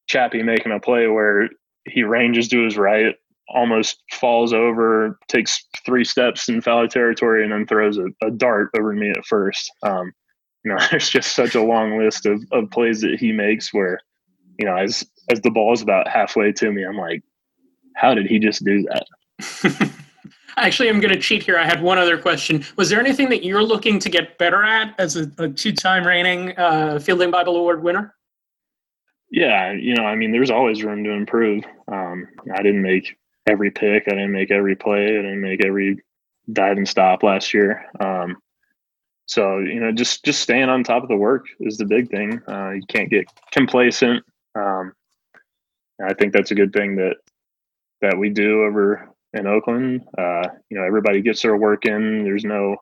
Chappie 0.06 0.42
making 0.42 0.72
a 0.72 0.80
play 0.80 1.08
where 1.08 1.48
he 1.86 2.02
ranges 2.02 2.48
to 2.48 2.64
his 2.64 2.76
right, 2.76 3.16
almost 3.48 4.02
falls 4.12 4.52
over, 4.52 5.18
takes 5.28 5.64
three 5.84 6.04
steps 6.04 6.48
in 6.48 6.60
foul 6.60 6.86
territory, 6.86 7.42
and 7.42 7.52
then 7.52 7.66
throws 7.66 7.98
a, 7.98 8.06
a 8.24 8.30
dart 8.30 8.70
over 8.76 8.92
me 8.92 9.10
at 9.10 9.24
first. 9.26 9.72
Um, 9.82 10.12
you 10.64 10.72
know, 10.72 10.78
there's 10.90 11.10
just 11.10 11.34
such 11.34 11.54
a 11.54 11.62
long 11.62 11.98
list 11.98 12.26
of, 12.26 12.42
of 12.52 12.70
plays 12.70 13.00
that 13.00 13.18
he 13.18 13.32
makes 13.32 13.72
where, 13.72 14.00
you 14.58 14.66
know, 14.66 14.76
as 14.76 15.04
as 15.30 15.40
the 15.40 15.50
ball's 15.50 15.82
about 15.82 16.08
halfway 16.08 16.52
to 16.52 16.72
me, 16.72 16.84
I'm 16.84 16.96
like, 16.96 17.22
how 17.96 18.14
did 18.14 18.26
he 18.26 18.38
just 18.38 18.64
do 18.64 18.82
that? 18.82 19.91
Actually, 20.56 20.88
I'm 20.88 21.00
going 21.00 21.14
to 21.14 21.20
cheat 21.20 21.42
here. 21.42 21.56
I 21.58 21.64
had 21.64 21.82
one 21.82 21.98
other 21.98 22.18
question. 22.18 22.64
Was 22.76 22.90
there 22.90 23.00
anything 23.00 23.28
that 23.30 23.44
you're 23.44 23.62
looking 23.62 23.98
to 23.98 24.10
get 24.10 24.38
better 24.38 24.62
at 24.62 24.94
as 24.98 25.16
a, 25.16 25.30
a 25.38 25.48
two-time 25.48 26.06
reigning 26.06 26.56
uh, 26.58 26.98
Fielding 26.98 27.30
Bible 27.30 27.56
Award 27.56 27.82
winner? 27.82 28.14
Yeah, 29.30 29.72
you 29.72 29.94
know, 29.94 30.04
I 30.04 30.14
mean, 30.14 30.30
there's 30.30 30.50
always 30.50 30.84
room 30.84 31.04
to 31.04 31.10
improve. 31.10 31.64
Um, 31.88 32.28
I 32.54 32.62
didn't 32.62 32.82
make 32.82 33.16
every 33.46 33.70
pick. 33.70 34.04
I 34.06 34.10
didn't 34.10 34.32
make 34.32 34.50
every 34.50 34.76
play. 34.76 35.04
I 35.04 35.22
didn't 35.22 35.40
make 35.40 35.64
every 35.64 36.02
dive 36.52 36.76
and 36.76 36.88
stop 36.88 37.22
last 37.22 37.54
year. 37.54 37.86
Um, 38.00 38.36
so 39.26 39.60
you 39.60 39.80
know, 39.80 39.92
just 39.92 40.24
just 40.24 40.40
staying 40.40 40.68
on 40.68 40.84
top 40.84 41.02
of 41.02 41.08
the 41.08 41.16
work 41.16 41.46
is 41.60 41.78
the 41.78 41.86
big 41.86 42.10
thing. 42.10 42.42
Uh, 42.46 42.70
you 42.70 42.82
can't 42.88 43.08
get 43.08 43.26
complacent. 43.52 44.24
Um, 44.54 44.92
I 46.04 46.12
think 46.14 46.32
that's 46.32 46.50
a 46.50 46.56
good 46.56 46.72
thing 46.72 46.96
that 46.96 47.16
that 48.02 48.18
we 48.18 48.28
do 48.28 48.64
over 48.64 49.08
in 49.34 49.46
Oakland. 49.46 50.02
Uh, 50.16 50.48
you 50.70 50.78
know, 50.78 50.84
everybody 50.84 51.22
gets 51.22 51.42
their 51.42 51.56
work 51.56 51.86
in. 51.86 52.24
There's 52.24 52.44
no 52.44 52.76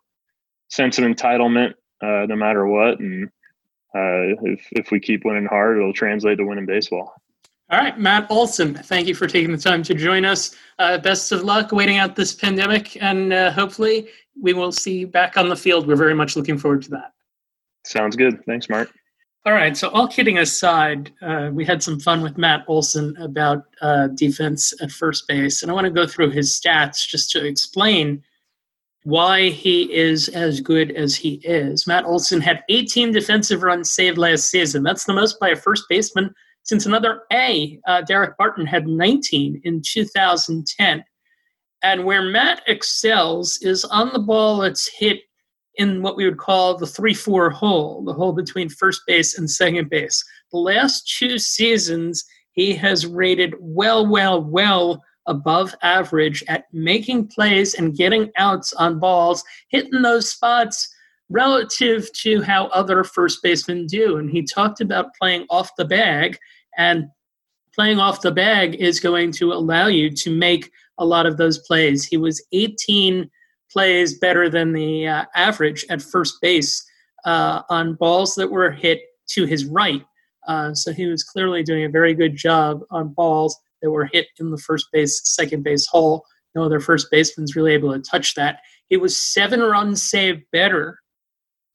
sense 0.68 0.98
of 0.98 1.04
entitlement, 1.04 1.74
uh, 2.02 2.26
no 2.26 2.36
matter 2.36 2.66
what. 2.66 3.00
And 3.00 3.28
uh, 3.94 4.36
if 4.42 4.66
if 4.72 4.90
we 4.90 5.00
keep 5.00 5.24
winning 5.24 5.46
hard, 5.46 5.76
it'll 5.76 5.92
translate 5.92 6.38
to 6.38 6.44
winning 6.44 6.66
baseball. 6.66 7.14
All 7.70 7.78
right, 7.78 7.96
Matt 7.96 8.28
Olson, 8.30 8.74
thank 8.74 9.06
you 9.06 9.14
for 9.14 9.28
taking 9.28 9.52
the 9.52 9.58
time 9.58 9.84
to 9.84 9.94
join 9.94 10.24
us. 10.24 10.56
Uh, 10.80 10.98
best 10.98 11.30
of 11.30 11.44
luck 11.44 11.70
waiting 11.70 11.98
out 11.98 12.16
this 12.16 12.34
pandemic, 12.34 13.00
and 13.00 13.32
uh, 13.32 13.52
hopefully 13.52 14.08
we 14.40 14.52
will 14.52 14.72
see 14.72 14.98
you 14.98 15.06
back 15.06 15.36
on 15.36 15.48
the 15.48 15.54
field. 15.54 15.86
We're 15.86 15.94
very 15.94 16.14
much 16.14 16.34
looking 16.34 16.58
forward 16.58 16.82
to 16.82 16.90
that. 16.90 17.12
Sounds 17.86 18.16
good. 18.16 18.44
Thanks, 18.44 18.68
Mark. 18.68 18.90
All 19.46 19.54
right. 19.54 19.74
So, 19.74 19.88
all 19.88 20.06
kidding 20.06 20.38
aside, 20.38 21.12
uh, 21.22 21.48
we 21.50 21.64
had 21.64 21.82
some 21.82 21.98
fun 21.98 22.20
with 22.20 22.36
Matt 22.36 22.62
Olson 22.68 23.16
about 23.16 23.64
uh, 23.80 24.08
defense 24.08 24.74
at 24.82 24.90
first 24.90 25.26
base. 25.26 25.62
And 25.62 25.70
I 25.70 25.74
want 25.74 25.86
to 25.86 25.90
go 25.90 26.06
through 26.06 26.30
his 26.30 26.60
stats 26.60 27.08
just 27.08 27.30
to 27.30 27.46
explain 27.46 28.22
why 29.04 29.48
he 29.48 29.90
is 29.94 30.28
as 30.28 30.60
good 30.60 30.90
as 30.90 31.16
he 31.16 31.36
is. 31.42 31.86
Matt 31.86 32.04
Olson 32.04 32.42
had 32.42 32.62
18 32.68 33.12
defensive 33.12 33.62
runs 33.62 33.90
saved 33.92 34.18
last 34.18 34.50
season. 34.50 34.82
That's 34.82 35.04
the 35.04 35.14
most 35.14 35.40
by 35.40 35.50
a 35.50 35.56
first 35.56 35.84
baseman 35.88 36.34
since 36.64 36.84
another 36.84 37.22
A, 37.32 37.80
uh, 37.86 38.02
Daric 38.02 38.36
Barton, 38.36 38.66
had 38.66 38.86
19 38.86 39.62
in 39.64 39.80
2010. 39.82 41.02
And 41.82 42.04
where 42.04 42.22
Matt 42.22 42.62
excels 42.66 43.58
is 43.62 43.86
on 43.86 44.12
the 44.12 44.18
ball 44.18 44.58
that's 44.58 44.86
hit 44.86 45.20
in 45.80 46.02
what 46.02 46.14
we 46.14 46.26
would 46.26 46.36
call 46.36 46.76
the 46.76 46.86
3 46.86 47.14
4 47.14 47.48
hole, 47.48 48.04
the 48.04 48.12
hole 48.12 48.34
between 48.34 48.68
first 48.68 49.00
base 49.06 49.38
and 49.38 49.50
second 49.50 49.88
base. 49.88 50.22
The 50.52 50.58
last 50.58 51.16
two 51.18 51.38
seasons, 51.38 52.22
he 52.52 52.74
has 52.74 53.06
rated 53.06 53.54
well, 53.58 54.06
well, 54.06 54.42
well 54.42 55.02
above 55.26 55.74
average 55.82 56.44
at 56.48 56.64
making 56.72 57.28
plays 57.28 57.74
and 57.74 57.96
getting 57.96 58.30
outs 58.36 58.74
on 58.74 58.98
balls, 58.98 59.42
hitting 59.70 60.02
those 60.02 60.28
spots 60.28 60.86
relative 61.30 62.12
to 62.12 62.42
how 62.42 62.66
other 62.66 63.02
first 63.02 63.42
basemen 63.42 63.86
do. 63.86 64.18
And 64.18 64.28
he 64.28 64.42
talked 64.42 64.82
about 64.82 65.14
playing 65.14 65.46
off 65.48 65.70
the 65.78 65.86
bag, 65.86 66.36
and 66.76 67.06
playing 67.74 67.98
off 67.98 68.20
the 68.20 68.32
bag 68.32 68.74
is 68.74 69.00
going 69.00 69.32
to 69.32 69.52
allow 69.54 69.86
you 69.86 70.10
to 70.10 70.36
make 70.36 70.70
a 70.98 71.06
lot 71.06 71.24
of 71.24 71.38
those 71.38 71.58
plays. 71.60 72.04
He 72.04 72.18
was 72.18 72.44
18 72.52 73.30
plays 73.70 74.18
better 74.18 74.48
than 74.48 74.72
the 74.72 75.06
uh, 75.06 75.24
average 75.34 75.84
at 75.90 76.02
first 76.02 76.40
base 76.40 76.84
uh, 77.24 77.62
on 77.68 77.94
balls 77.94 78.34
that 78.34 78.50
were 78.50 78.70
hit 78.70 79.00
to 79.28 79.44
his 79.44 79.64
right. 79.66 80.04
Uh, 80.46 80.74
so 80.74 80.92
he 80.92 81.06
was 81.06 81.22
clearly 81.22 81.62
doing 81.62 81.84
a 81.84 81.88
very 81.88 82.14
good 82.14 82.36
job 82.36 82.80
on 82.90 83.12
balls 83.12 83.56
that 83.82 83.90
were 83.90 84.08
hit 84.12 84.26
in 84.38 84.50
the 84.50 84.58
first 84.58 84.86
base, 84.92 85.20
second 85.24 85.62
base 85.62 85.86
hole. 85.86 86.24
No 86.54 86.64
other 86.64 86.80
first 86.80 87.08
baseman's 87.10 87.54
really 87.54 87.72
able 87.72 87.92
to 87.92 88.00
touch 88.00 88.34
that. 88.34 88.60
He 88.88 88.96
was 88.96 89.16
seven 89.16 89.60
runs 89.60 90.02
saved 90.02 90.42
better 90.52 90.98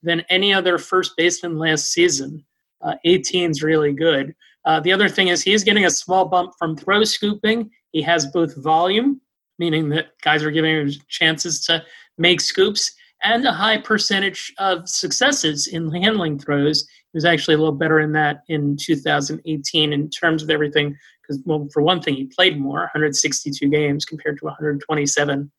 than 0.03 0.21
any 0.29 0.53
other 0.53 0.77
first 0.77 1.13
baseman 1.15 1.57
last 1.57 1.93
season. 1.93 2.45
Uh, 2.81 2.95
18 3.05 3.51
is 3.51 3.63
really 3.63 3.93
good. 3.93 4.35
Uh, 4.65 4.79
the 4.79 4.91
other 4.91 5.07
thing 5.07 5.29
is 5.29 5.41
he's 5.41 5.63
getting 5.63 5.85
a 5.85 5.89
small 5.89 6.25
bump 6.25 6.53
from 6.59 6.75
throw 6.75 7.03
scooping. 7.03 7.69
He 7.91 8.01
has 8.01 8.27
both 8.27 8.61
volume 8.61 9.21
meaning 9.59 9.89
that 9.89 10.07
guys 10.21 10.43
are 10.43 10.51
giving 10.51 10.75
him 10.75 10.91
chances 11.09 11.63
to 11.65 11.83
make 12.17 12.41
scoops 12.41 12.91
and 13.23 13.45
a 13.45 13.51
high 13.51 13.77
percentage 13.77 14.53
of 14.59 14.87
successes 14.87 15.67
in 15.67 15.91
handling 15.91 16.37
throws. 16.37 16.85
He 17.11 17.17
was 17.17 17.25
actually 17.25 17.55
a 17.55 17.57
little 17.57 17.73
better 17.73 17.99
in 17.99 18.11
that 18.13 18.41
in 18.49 18.77
2018 18.79 19.93
in 19.93 20.09
terms 20.09 20.43
of 20.43 20.49
everything. 20.49 20.95
Because, 21.21 21.41
well, 21.45 21.67
for 21.73 21.81
one 21.81 22.01
thing, 22.01 22.15
he 22.15 22.25
played 22.25 22.59
more 22.59 22.81
162 22.81 23.67
games 23.69 24.05
compared 24.05 24.37
to 24.39 24.45
127 24.45 25.51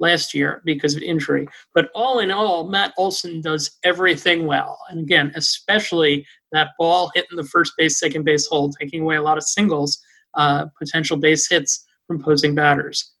last 0.00 0.34
year 0.34 0.60
because 0.64 0.94
of 0.94 1.02
injury. 1.02 1.48
But 1.74 1.88
all 1.94 2.18
in 2.18 2.30
all, 2.30 2.68
Matt 2.68 2.92
Olson 2.98 3.40
does 3.40 3.78
everything 3.84 4.46
well. 4.46 4.78
And 4.90 5.00
again, 5.00 5.32
especially 5.34 6.26
that 6.52 6.70
ball 6.78 7.10
hitting 7.14 7.36
the 7.36 7.44
first 7.44 7.72
base, 7.78 7.98
second 7.98 8.24
base 8.24 8.46
hole, 8.46 8.70
taking 8.72 9.02
away 9.02 9.16
a 9.16 9.22
lot 9.22 9.38
of 9.38 9.44
singles, 9.44 9.98
uh, 10.34 10.66
potential 10.78 11.16
base 11.16 11.48
hits 11.48 11.86
from 12.06 12.22
posing 12.22 12.54
batters. 12.54 13.13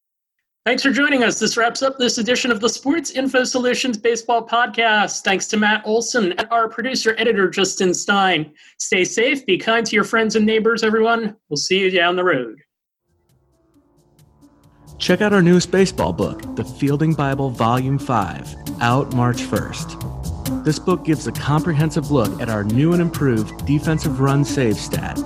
Thanks 0.64 0.82
for 0.82 0.90
joining 0.92 1.22
us. 1.22 1.38
This 1.38 1.58
wraps 1.58 1.82
up 1.82 1.98
this 1.98 2.16
edition 2.16 2.50
of 2.50 2.58
the 2.58 2.70
Sports 2.70 3.10
Info 3.10 3.44
Solutions 3.44 3.98
Baseball 3.98 4.48
Podcast. 4.48 5.20
Thanks 5.20 5.46
to 5.48 5.58
Matt 5.58 5.82
Olson 5.84 6.32
and 6.32 6.48
our 6.50 6.70
producer 6.70 7.14
editor, 7.18 7.50
Justin 7.50 7.92
Stein. 7.92 8.50
Stay 8.78 9.04
safe, 9.04 9.44
be 9.44 9.58
kind 9.58 9.84
to 9.84 9.94
your 9.94 10.04
friends 10.04 10.36
and 10.36 10.46
neighbors, 10.46 10.82
everyone. 10.82 11.36
We'll 11.50 11.58
see 11.58 11.80
you 11.80 11.90
down 11.90 12.16
the 12.16 12.24
road. 12.24 12.62
Check 14.96 15.20
out 15.20 15.34
our 15.34 15.42
newest 15.42 15.70
baseball 15.70 16.14
book, 16.14 16.56
The 16.56 16.64
Fielding 16.64 17.12
Bible 17.12 17.50
Volume 17.50 17.98
5, 17.98 18.80
out 18.80 19.14
March 19.14 19.42
1st. 19.42 20.64
This 20.64 20.78
book 20.78 21.04
gives 21.04 21.26
a 21.26 21.32
comprehensive 21.32 22.10
look 22.10 22.40
at 22.40 22.48
our 22.48 22.64
new 22.64 22.94
and 22.94 23.02
improved 23.02 23.66
defensive 23.66 24.18
run 24.18 24.46
save 24.46 24.78
stat. 24.78 25.18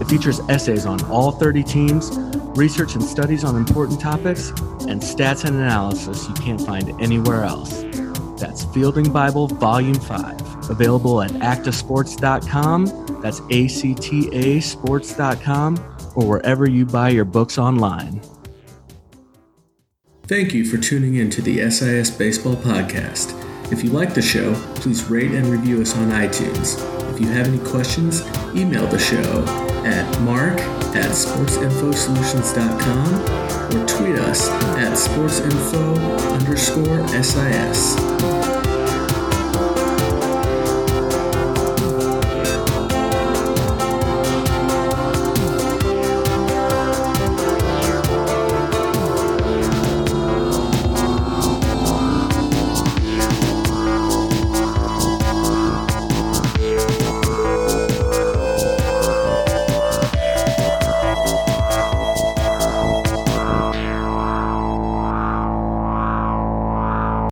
It 0.00 0.08
features 0.08 0.40
essays 0.48 0.84
on 0.84 1.00
all 1.04 1.30
30 1.30 1.62
teams 1.62 2.10
research 2.56 2.94
and 2.94 3.02
studies 3.02 3.44
on 3.44 3.56
important 3.56 4.00
topics, 4.00 4.50
and 4.88 5.00
stats 5.00 5.44
and 5.44 5.56
analysis 5.56 6.28
you 6.28 6.34
can't 6.34 6.60
find 6.60 6.88
anywhere 7.00 7.44
else. 7.44 7.84
That's 8.40 8.64
Fielding 8.66 9.12
Bible 9.12 9.46
Volume 9.46 10.00
5, 10.00 10.70
available 10.70 11.22
at 11.22 11.30
actasports.com, 11.32 13.20
that's 13.22 13.40
A 13.50 13.68
C 13.68 13.94
T 13.94 14.28
A 14.32 14.60
sports.com, 14.60 15.76
or 16.14 16.26
wherever 16.26 16.68
you 16.68 16.86
buy 16.86 17.10
your 17.10 17.24
books 17.24 17.58
online. 17.58 18.20
Thank 20.24 20.54
you 20.54 20.64
for 20.64 20.78
tuning 20.78 21.16
in 21.16 21.28
to 21.30 21.42
the 21.42 21.68
SIS 21.70 22.10
Baseball 22.10 22.56
Podcast. 22.56 23.36
If 23.72 23.84
you 23.84 23.90
like 23.90 24.14
the 24.14 24.22
show, 24.22 24.54
please 24.76 25.04
rate 25.10 25.32
and 25.32 25.46
review 25.46 25.82
us 25.82 25.96
on 25.96 26.10
iTunes. 26.10 26.78
If 27.12 27.20
you 27.20 27.28
have 27.28 27.46
any 27.48 27.58
questions, 27.58 28.22
email 28.56 28.86
the 28.86 28.98
show 28.98 29.69
at 29.84 30.20
mark 30.20 30.60
at 30.94 31.10
sportsinfosolutions.com 31.10 33.14
or 33.74 33.84
tweet 33.86 34.16
us 34.16 34.48
at 34.76 34.92
sportsinfo 34.92 35.96
underscore 36.32 37.06
SIS. 37.08 37.96